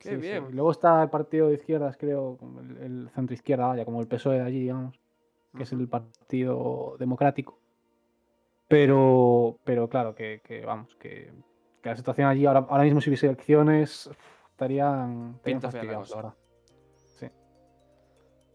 [0.00, 0.48] Qué Sí, bien.
[0.50, 4.38] Luego está el partido de izquierdas, creo, el, el centro izquierda, vaya, como el PSOE
[4.40, 4.98] de allí, digamos.
[5.56, 7.56] Que es el partido democrático.
[8.66, 11.30] Pero, pero claro, que, que, vamos, que,
[11.82, 14.10] que la situación allí ahora, ahora mismo si hubiese elecciones
[14.50, 16.16] estarían, estarían Pinta fea la fastidiados, la cosa.
[16.16, 16.34] verdad.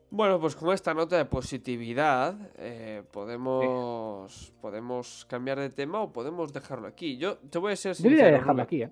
[0.09, 6.53] Bueno, pues con esta nota de positividad eh, podemos, podemos cambiar de tema o podemos
[6.53, 7.17] dejarlo aquí.
[7.17, 8.25] Yo te voy a ser Yo sincero.
[8.27, 8.63] dejarlo Rubén.
[8.65, 8.91] aquí, ¿eh?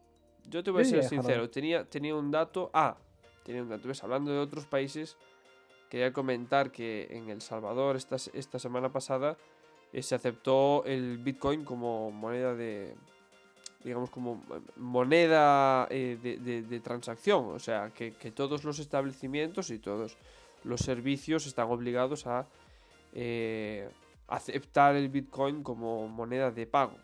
[0.49, 1.49] Yo te voy a Yo ser dejarlo sincero.
[1.49, 2.69] Tenía, tenía un dato.
[2.73, 2.97] Ah,
[3.43, 3.87] tenía un dato.
[3.87, 4.03] ¿Ves?
[4.03, 5.15] Hablando de otros países,
[5.89, 9.37] quería comentar que en El Salvador esta, esta semana pasada
[9.93, 12.93] eh, se aceptó el Bitcoin como moneda de.
[13.85, 14.43] digamos, como
[14.75, 17.45] moneda eh, de, de- de transacción.
[17.53, 20.17] O sea, que, que todos los establecimientos y todos
[20.65, 22.47] los servicios están obligados a
[23.13, 23.89] eh,
[24.27, 26.97] aceptar el Bitcoin como moneda de pago.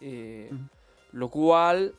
[0.00, 0.50] Eh.
[1.12, 1.94] Lo cual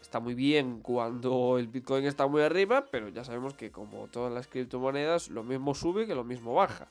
[0.00, 4.32] está muy bien cuando el Bitcoin está muy arriba, pero ya sabemos que como todas
[4.32, 6.88] las criptomonedas, lo mismo sube que lo mismo baja.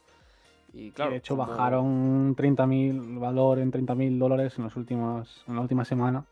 [0.73, 5.55] Y claro, de hecho, como- bajaron 30.000 valor en 30.000 dólares en, los últimos, en
[5.55, 6.25] la última semana.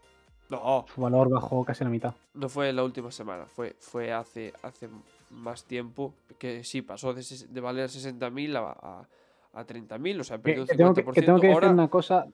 [0.50, 2.14] No, Su valor bajó casi a la mitad.
[2.34, 4.88] no fue la última semana, fue, fue hace, hace
[5.34, 9.10] más tiempo que sí, pasó de, de valer 60.000 a, a,
[9.54, 11.14] a 30.000, o sea, perdió un que tengo que, 50%.
[11.14, 12.26] que tengo que decir Ahora, una cosa,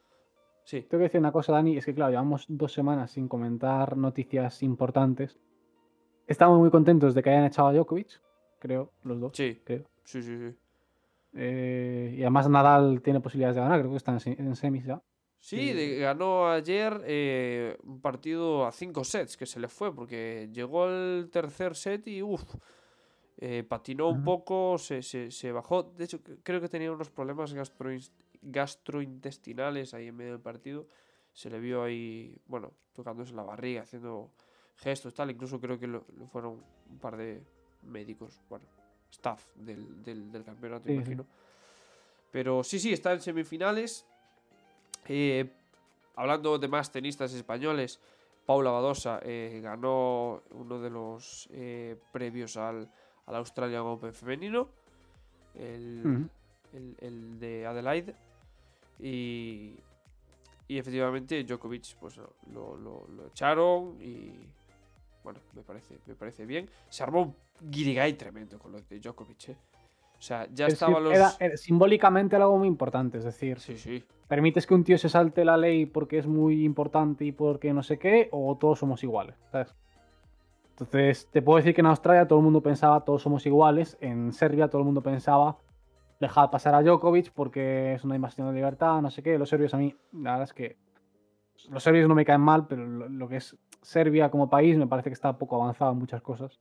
[0.63, 3.97] sí, tengo que decir una cosa, Dani, es que claro, llevamos dos semanas sin comentar
[3.97, 5.37] noticias importantes.
[6.27, 8.21] Estamos muy contentos de que hayan echado a Djokovic,
[8.59, 9.31] creo, los dos.
[9.35, 9.85] sí, creo.
[10.03, 10.55] sí, sí, sí.
[11.33, 14.85] Eh, y además Nadal tiene posibilidades de ganar, creo que está en, se- en semis
[14.85, 15.01] ya.
[15.41, 20.49] Sí, de- ganó ayer eh, un partido a cinco sets que se le fue porque
[20.51, 22.43] llegó el tercer set y uff,
[23.67, 25.83] patinó un poco, se, se- se bajó.
[25.83, 28.11] De hecho, creo que tenía unos problemas gastroin-
[28.41, 30.87] gastrointestinales ahí en medio del partido.
[31.33, 34.31] Se le vio ahí, bueno, tocándose la barriga, haciendo
[34.77, 35.31] gestos, tal.
[35.31, 37.41] Incluso creo que lo, lo fueron un par de
[37.83, 38.39] médicos.
[38.49, 38.65] Bueno,
[39.11, 40.95] staff del, del- del campeonato, Sí, sí.
[40.95, 41.25] imagino.
[42.31, 44.05] Pero sí, sí, está en semifinales.
[45.07, 45.49] Eh,
[46.15, 47.99] hablando de más tenistas españoles,
[48.45, 52.89] Paula Badosa eh, ganó uno de los eh, previos al,
[53.29, 54.67] al Australian Open femenino,
[55.55, 56.27] el,
[56.73, 58.15] el- el de Adelaide.
[58.99, 59.75] Y,
[60.67, 64.33] y efectivamente Djokovic pues, lo, lo- lo echaron y
[65.23, 66.69] bueno, me parece, me parece bien.
[66.89, 67.35] Se armó un
[67.71, 69.49] guirigay tremendo con lo de Djokovic.
[69.49, 69.57] ¿eh?
[70.17, 71.13] O sea, ya Es que estaban los...
[71.13, 74.03] era- era simbólicamente algo muy importante, es decir, Sí, sí.
[74.27, 77.83] permites que un tío se salte la ley porque es muy importante y porque no
[77.83, 79.73] sé qué, o todos somos iguales, ¿sabes?
[80.81, 84.31] Entonces, te puedo decir que en Australia todo el mundo pensaba todos somos iguales, en
[84.33, 85.57] Serbia todo el mundo pensaba
[86.19, 89.37] dejar pasar a Djokovic porque es una invasión de libertad, no sé qué.
[89.37, 90.77] Los serbios a mí, la verdad es que
[91.69, 95.09] los serbios no me caen mal, pero lo, que es Serbia como país me parece
[95.09, 96.59] que está poco avanzado en muchas cosas.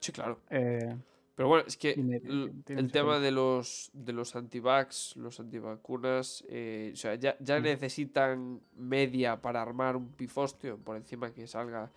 [0.00, 0.38] Sí, claro.
[0.50, 0.96] Eh,
[1.34, 5.38] Pero bueno, es que Tiene- l- tiene el tema de los, de los antivax, los
[5.40, 7.62] antivacunas, eh, o sea, ya, ya Mm.
[7.62, 11.90] necesitan media para armar un pifostio por encima que salga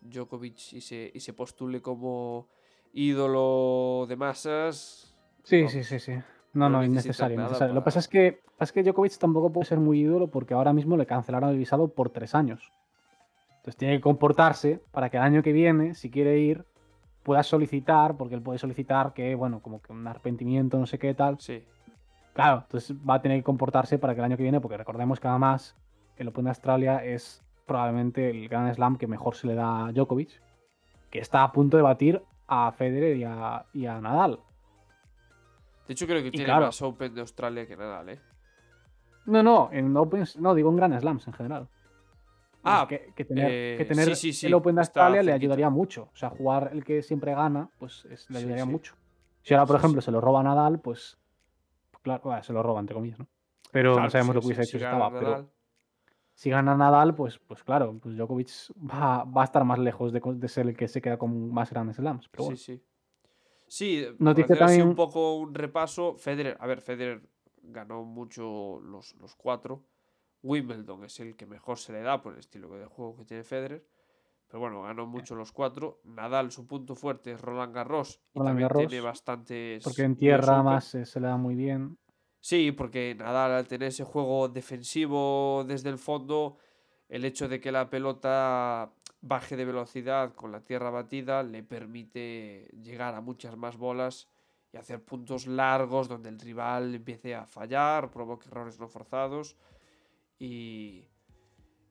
[0.00, 2.48] Djokovic y se, y se postule como
[2.92, 5.16] ídolo de masas.
[5.42, 6.14] Sí, sí, sí, sí.
[6.52, 7.38] No, no innecesario.
[7.38, 10.72] Lo que pasa es que, es que Djokovic tampoco puede ser muy ídolo porque ahora
[10.72, 12.72] mismo le cancelaron el visado por tres años.
[13.56, 16.64] Entonces tiene que comportarse para que el año que viene, si quiere ir,
[17.22, 21.12] pueda solicitar, porque él puede solicitar que, bueno, como que un arrepentimiento, no sé qué
[21.12, 21.38] tal.
[21.38, 21.62] Sí,
[22.38, 25.18] Claro, entonces va a tener que comportarse para que el año que viene, porque recordemos
[25.18, 25.74] que además
[26.16, 29.92] el Open de Australia es probablemente el Grand Slam que mejor se le da a
[29.92, 30.42] Djokovic,
[31.10, 34.40] que está a punto de batir a Federer y a, y a Nadal.
[35.86, 36.66] de hecho creo que tiene claro.
[36.66, 38.20] más Open de Australia que Nadal, ¿eh?
[39.26, 41.68] No, no, en Opens, no, digo en Grand Slams en general.
[42.64, 46.08] Ah, que, que tener, eh, que tener sí, el Open de Australia le ayudaría mucho.
[46.12, 48.70] O sea, jugar el que siempre gana, pues es- le ayudaría sí.
[48.70, 48.94] mucho.
[49.42, 51.18] Si ahora, por ejemplo, se lo roba Nadal, pues.
[52.02, 53.26] Claro, bueno, se lo roba, entre comillas, ¿no?
[53.70, 55.10] Pero Claro, no sabemos lo que hubiese hecho si estaba.
[55.12, 55.50] Pero.
[56.38, 60.48] Si gana Nadal, pues, pues claro, pues Djokovic va, va a estar más lejos de,
[60.48, 62.28] ser el que se queda con más grandes slams.
[62.28, 62.56] Pero bueno.
[62.56, 62.82] Sí, sí.
[63.66, 67.28] Sí, Nos por dice hacer así un también- poco un repaso, Federer, a ver, Federer
[67.60, 69.82] ganó mucho los, los cuatro.
[70.44, 73.42] Wimbledon es el que mejor se le da por el estilo de juego que tiene
[73.42, 73.84] Federer.
[74.46, 76.00] Pero bueno, ganó mucho los cuatro.
[76.04, 78.20] Nadal, su punto fuerte es Roland Garros.
[78.32, 79.82] Y Roland también Garros, tiene bastantes.
[79.82, 81.98] Porque en tierra más eh, se le da muy bien.
[82.40, 86.56] Sí, porque Nadal al tener ese juego defensivo desde el fondo,
[87.08, 92.68] el hecho de que la pelota baje de velocidad con la tierra batida le permite
[92.80, 94.28] llegar a muchas más bolas
[94.72, 99.56] y hacer puntos largos donde el rival empiece a fallar, provoque errores no forzados
[100.38, 101.08] y,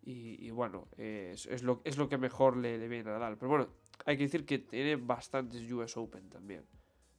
[0.04, 3.38] y, y bueno, es, es lo, es lo que mejor le, le viene a Nadal.
[3.38, 3.68] Pero bueno,
[4.06, 6.66] hay que decir que tiene bastantes US Open también.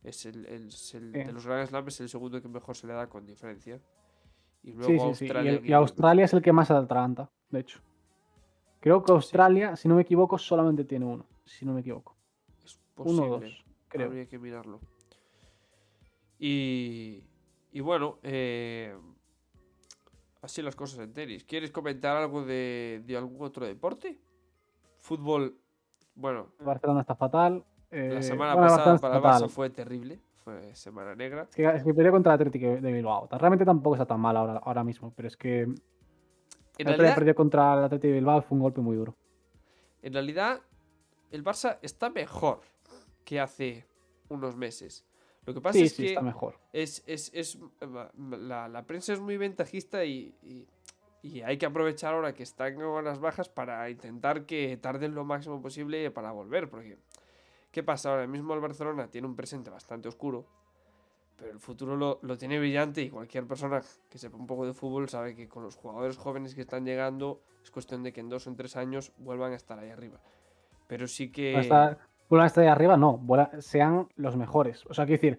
[0.02, 1.18] Es el, el- es el- Sí.
[1.24, 3.80] de los Grand Slams es el segundo que mejor se le da con diferencia.
[4.62, 5.24] Y luego sí, sí.
[5.24, 5.52] Y, Australia.
[5.52, 7.80] el- y Australia es el que más atraganta, de hecho.
[8.80, 11.26] Creo que Australia, si no me equivoco, solamente tiene uno.
[11.44, 12.16] Si no me equivoco.
[12.64, 13.46] es Uno o posible.
[13.50, 14.06] dos, creo.
[14.06, 14.80] Habría que mirarlo.
[16.38, 17.24] Y,
[17.72, 18.96] y bueno, eh,
[20.42, 21.44] así las cosas en tenis.
[21.44, 24.18] ¿Quieres comentar algo de, de algún otro deporte?
[24.98, 25.58] Fútbol,
[26.14, 27.64] bueno, El Barcelona está fatal.
[27.90, 30.20] La eh, semana pasada para el Barça fue terrible.
[30.44, 31.42] Fue semana negra.
[31.50, 33.28] Es que, es que perdió contra el Atlético de Bilbao.
[33.30, 37.74] Realmente tampoco está tan mal ahora, ahora mismo, pero es que En realidad, perdió contra
[37.74, 39.14] el Atlético de Bilbao fue un golpe muy duro.
[40.02, 40.60] en realidad,
[41.30, 42.60] el Barça está mejor
[43.24, 43.84] que hace
[44.30, 45.04] unos meses.
[45.44, 46.54] Lo que pasa Sí, es sí, que está mejor.
[46.72, 47.58] es, es, es-
[48.20, 50.66] la, la prensa es muy ventajista y, y-
[51.22, 55.24] y hay que aprovechar ahora que están con las bajas para intentar que tarden lo
[55.24, 56.70] máximo posible para volver.
[56.70, 56.96] Porque,
[57.78, 58.10] ¿qué pasa?
[58.10, 60.46] Ahora mismo el Barcelona tiene un presente bastante oscuro,
[61.36, 64.72] pero el futuro lo, lo tiene brillante y cualquier persona que sepa un poco de
[64.74, 68.28] fútbol sabe que con los jugadores jóvenes que están llegando es cuestión de que en
[68.28, 70.18] dos o en tres años vuelvan a estar ahí arriba.
[70.88, 71.52] Pero sí que...
[72.28, 73.24] Vuelvan a estar ahí arriba, no.
[73.60, 74.84] sean los mejores.
[74.86, 75.38] O sea, quiero decir,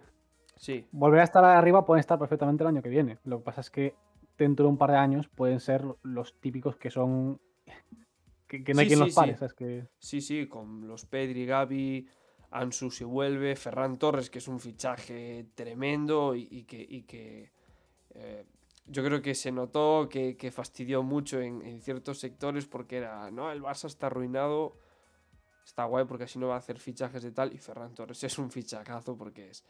[0.56, 3.18] Sí, volver a estar ahí arriba pueden estar perfectamente el año que viene.
[3.26, 3.96] Lo que pasa es que
[4.38, 7.42] dentro de un par de años pueden ser los típicos que son.
[8.48, 9.38] que, que no hay Sí, quien sí, los pare.
[9.38, 9.46] sí.
[9.58, 12.08] Que, Sí, sí, con los Pedri, Gavi,
[12.52, 17.52] Ansu se vuelve, Ferran Torres, que es un fichaje tremendo y, que,
[18.16, 18.46] eh,
[18.88, 23.62] yo creo que se notó que, fastidió mucho en, ciertos sectores porque era, no, el
[23.62, 24.78] Barça está arruinado,
[25.64, 28.38] está guay porque así no va a hacer fichajes de tal y Ferran Torres es
[28.40, 29.64] un fichacazo porque es,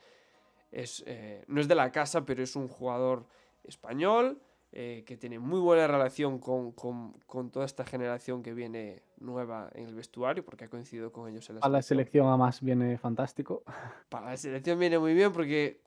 [0.72, 3.26] es eh, no es de la casa, pero es un jugador
[3.66, 4.42] español,
[4.72, 9.70] eh, que tiene muy buena relación con, con- con toda esta generación que viene nueva
[9.74, 12.98] en el vestuario, porque ha coincidido con ellos en la A la selección además viene
[12.98, 13.64] fantástico.
[14.10, 15.82] Para la selección viene muy bien porque,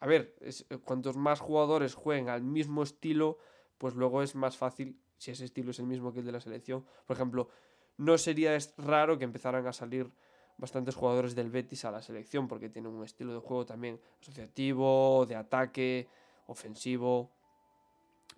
[0.00, 3.38] a ver, es- cuantos más jugadores jueguen al mismo estilo,
[3.78, 6.40] pues luego es más fácil, si ese estilo es el mismo que el de la
[6.40, 6.84] selección.
[7.06, 7.48] Por ejemplo,
[7.96, 10.10] no sería raro que empezaran a salir
[10.58, 15.26] bastantes jugadores del Betis a la selección porque tienen un estilo de juego también asociativo,
[15.26, 16.08] de ataque,
[16.46, 17.30] ofensivo.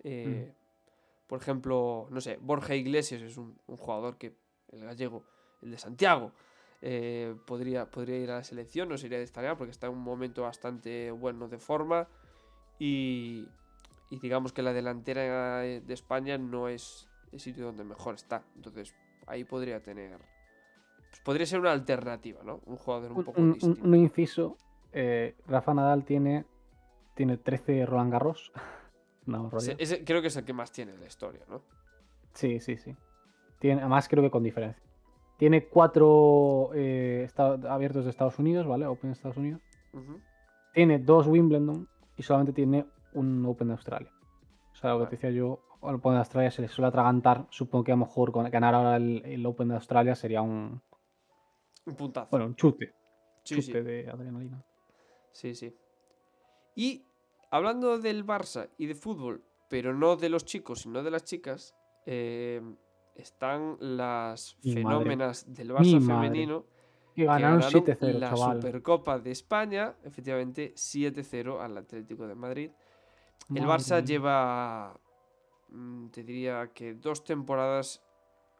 [0.03, 0.53] Eh,
[1.27, 4.33] Por ejemplo, no sé, Borja Iglesias es un, un jugador que,
[4.69, 5.23] el gallego,
[5.61, 6.31] el de Santiago,
[6.81, 10.43] eh, podría, podría ir a la selección, no sería destacar porque está en un momento
[10.43, 12.07] bastante bueno de forma
[12.79, 13.49] y,
[14.09, 18.43] y digamos que la delantera eh, de España no es el sitio donde mejor está.
[18.55, 18.93] Entonces
[19.25, 20.17] ahí podría tener...
[21.09, 22.61] pues podría ser una alternativa, ¿no?
[22.65, 23.83] Un jugador un Un, poco un- un- distinto.
[23.83, 24.57] un inciso.
[24.93, 26.45] eh, Rafa Nadal tiene,
[27.15, 28.51] tiene 13 Roland Garros.
[29.27, 29.57] no, rollo.
[29.57, 31.61] Ese- ese creo que es el que más tiene de la historia, ¿no?
[32.33, 32.95] Sí, sí, sí.
[33.59, 34.81] Tiene, además creo que con diferencia.
[35.37, 38.85] Tiene cuatro eh, esta- abiertos de Estados Unidos, ¿vale?
[38.87, 39.61] Open de Estados Unidos.
[40.73, 44.11] Tiene dos Wimbledon y solamente tiene un Open de Australia.
[44.71, 45.09] O sea, lo que Vale.
[45.09, 47.47] te decía yo, al Open de Australia se le suele atragantar.
[47.49, 50.81] Supongo que a lo mejor con ganar ahora el, el Open de Australia sería un,
[51.85, 52.29] Un puntazo.
[52.31, 52.93] bueno, un chute,
[53.43, 53.67] sí, sí.
[53.67, 54.63] chute de adrenalina.
[55.31, 55.75] Sí, sí.
[56.75, 57.06] Y
[57.49, 61.75] hablando del Barça y de fútbol, pero no de los chicos, sino de las chicas,
[62.05, 62.61] eh,
[63.15, 64.83] están las Mi madre.
[64.83, 66.29] fenómenas del Mi Barça madre.
[66.29, 66.65] femenino
[67.15, 68.61] Y que ganaron ganaron 7-0, la chaval.
[68.61, 72.71] Supercopa de España, efectivamente 7-0 al Atlético de Madrid.
[73.53, 74.99] El Madre Barça lleva,
[75.69, 78.03] mm, te diría que dos temporadas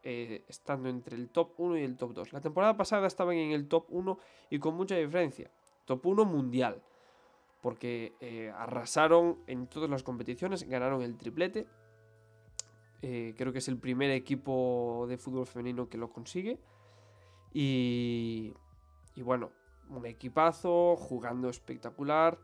[0.04, 2.32] eh, estando entre el top 1 y el top 2.
[2.32, 4.18] La temporada pasada estaban en el top 1
[4.48, 5.50] y con mucha diferencia.
[5.84, 6.80] Top 1 mundial.
[7.60, 11.66] Porque eh, arrasaron en todas las competiciones, ganaron el triplete.
[13.02, 16.58] Eh, creo que es el primer equipo de fútbol femenino que lo consigue.
[17.52, 18.54] Y,
[19.14, 19.50] y bueno,
[19.88, 22.38] un equipazo, jugando espectacular.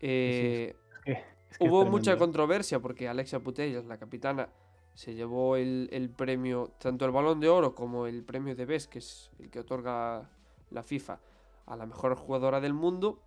[0.00, 4.48] Eh, Es que- es que es Hubo mucha controversia porque Alexia Putellas, la capitana,
[4.94, 8.86] se llevó el, el premio, tanto el balón de oro como el premio de BES,
[8.88, 10.30] que es el que otorga
[10.70, 11.18] la FIFA
[11.66, 13.20] a la mejor jugadora del mundo.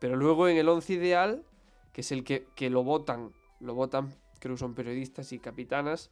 [0.00, 1.44] Pero luego en el once ideal,
[1.92, 6.10] que es el que, que lo votan, lo votan, creo que son periodistas y capitanas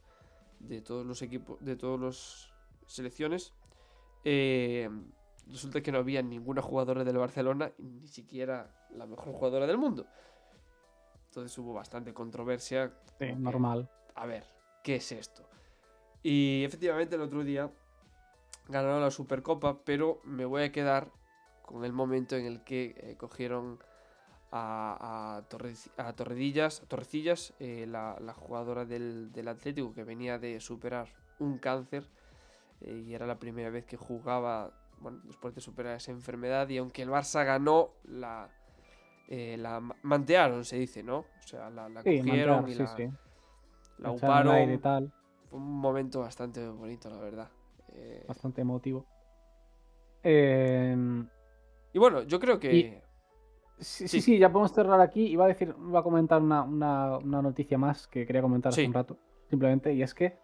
[0.59, 2.53] de todos los equipos, de todas las
[2.85, 3.53] selecciones.
[4.23, 4.89] eh,
[5.47, 10.05] resulta que no había ninguna jugadora del Barcelona, ni siquiera la mejor jugadora del mundo.
[11.25, 12.93] Entonces hubo bastante controversia.
[13.17, 13.89] Sí, normal.
[14.15, 14.43] A ver,
[14.83, 15.47] ¿qué es esto?
[16.21, 17.71] Y efectivamente el otro día
[18.67, 21.11] ganaron la Supercopa, pero me voy a quedar
[21.69, 23.77] con el momento en el que eh, cogieron
[24.51, 30.39] a, a, Torreci- a Torredillas, Torrecillas, eh, la, la jugadora del, del Atlético que venía
[30.39, 31.07] de superar
[31.37, 32.09] un cáncer
[32.81, 36.77] eh, y era la primera vez que jugaba, bueno, después de superar esa enfermedad y
[36.79, 38.49] aunque el Barça ganó, la,
[39.27, 41.19] eh, la ma- mantearon, se dice, ¿no?
[41.19, 43.09] O sea, la, la Sí, cogieron mantear, y sí, la, sí.
[43.99, 44.79] la aire y uparon.
[44.79, 45.11] tal,
[45.51, 47.49] Fue un momento bastante bonito, la verdad.
[47.93, 49.05] Eh, bastante emotivo.
[50.23, 51.27] Em,
[51.93, 52.73] y bueno, yo creo que...
[52.75, 53.01] Y-
[53.81, 54.37] Sí, Sí.
[54.37, 55.25] ya podemos cerrar aquí.
[55.27, 58.81] Iba a decir, iba a comentar una, una- una noticia más que quería comentar hace
[58.81, 58.87] Sí.
[58.87, 59.17] un rato,
[59.49, 60.37] simplemente, y es que,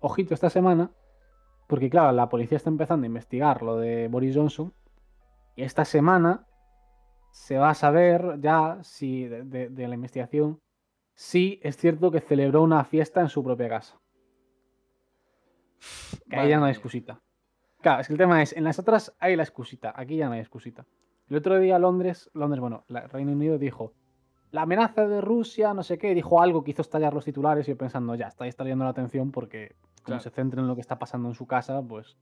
[0.00, 0.90] ojito esta semana,
[1.68, 4.72] porque claro, la policía está empezando a investigar lo de Boris Johnson,
[5.54, 6.46] y esta semana
[7.30, 10.62] se va a saber ya si de, de- de la investigación
[11.14, 14.00] si es cierto que celebró una fiesta en su propia casa.
[16.30, 17.20] Que ahí ya no hay excusita.
[17.80, 20.32] Claro, es que el tema es, en las otras hay la excusita, aquí ya no
[20.32, 20.84] hay excusita.
[21.30, 23.92] El otro día Londres, Londres, bueno, la- Reino Unido dijo,
[24.50, 27.72] la amenaza de Rusia, no sé qué, dijo algo que hizo estallar los titulares y
[27.72, 30.20] yo pensando, ya, está distrayendo la atención porque como Claro.
[30.22, 32.16] se centra en lo que está pasando en su casa, pues...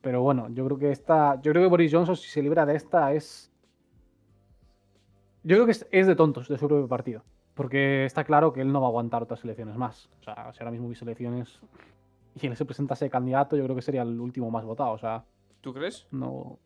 [0.00, 2.74] Pero bueno, yo creo que esta, yo creo que Boris Johnson, si se libra de
[2.74, 3.52] esta, es...
[5.44, 7.22] Yo creo que es, es de tontos de su propio partido.
[7.54, 10.08] Porque está claro que él no va a aguantar otras elecciones más.
[10.20, 11.60] O sea, si ahora mismo hubiese elecciones
[12.34, 14.92] y él se presentase de candidato, yo creo que sería el último más votado.
[14.92, 15.24] O sea,
[15.60, 16.06] ¿Tú crees?
[16.10, 16.58] no.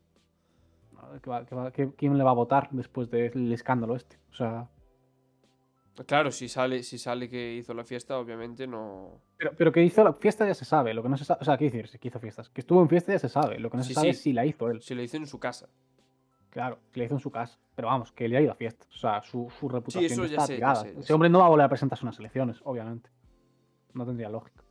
[0.93, 4.19] no, ¿qué va- qué va- qué- ¿Quién le va a votar después del escándalo este?
[4.31, 4.69] O sea.
[6.07, 9.21] Claro, si sale, si sale que hizo la fiesta, obviamente no...
[9.37, 10.93] Pero, pero que hizo la fiesta ya se sabe.
[10.93, 11.39] Lo que no se sabe.
[11.41, 11.89] O sea, ¿qué decir?
[12.01, 12.49] Que hizo fiestas.
[12.51, 13.61] Que estuvo en fiesta ya se sabe.
[13.61, 14.11] Lo que no Sí, se sabe sí.
[14.11, 14.83] es si la hizo él.
[14.83, 15.69] Si lo hizo en su casa.
[16.51, 17.61] Claro, que la hizo en su casa.
[17.77, 18.89] Pero vamos, que él ya ha ido a fiestas.
[18.93, 20.75] O sea, su, su reputación eso ya está sé, ya tirada.
[20.83, 23.11] sé, ya Ese hombre no va a volver a presentarse unas elecciones, obviamente.
[23.93, 24.64] No tendría lógica.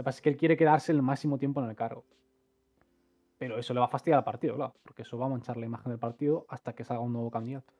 [0.00, 2.06] Lo que pasa es que él quiere quedarse el máximo tiempo en el cargo.
[3.36, 4.74] Pero eso le va a fastidiar al partido, claro.
[4.82, 7.70] Porque eso va a manchar la imagen del partido hasta que salga un nuevo candidato.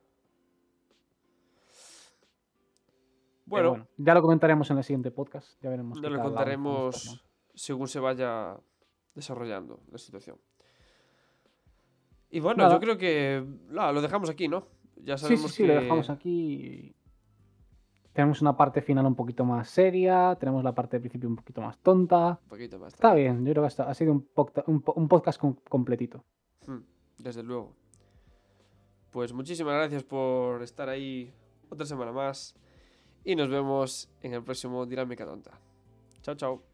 [3.46, 5.58] Bueno, bueno, ya lo comentaremos en el siguiente podcast.
[5.62, 5.98] Ya veremos.
[5.98, 8.54] ya lo contaremos según se vaya
[9.14, 10.36] desarrollando la situación.
[12.28, 12.74] Y bueno, Nada.
[12.74, 14.66] yo creo que lo dejamos aquí, ¿no?
[14.96, 15.16] Ya.
[15.16, 15.68] Sí, sabemos sí, sí, que...
[15.74, 16.94] lo dejamos aquí.
[18.12, 21.60] Tenemos una parte final un poquito más seria, tenemos la parte de principio un poquito
[21.60, 22.40] más tonta.
[22.42, 22.92] Un poquito más.
[22.94, 26.24] Está bien, yo creo que ha sido un, podcast com- completito.
[26.66, 26.80] Hmm,
[27.18, 27.72] Desde luego.
[29.12, 31.32] Pues muchísimas gracias por estar ahí
[31.68, 32.54] otra semana más.
[33.24, 35.52] Y nos vemos en el próximo Dinámica Tonta.
[36.22, 36.69] Chao, chao.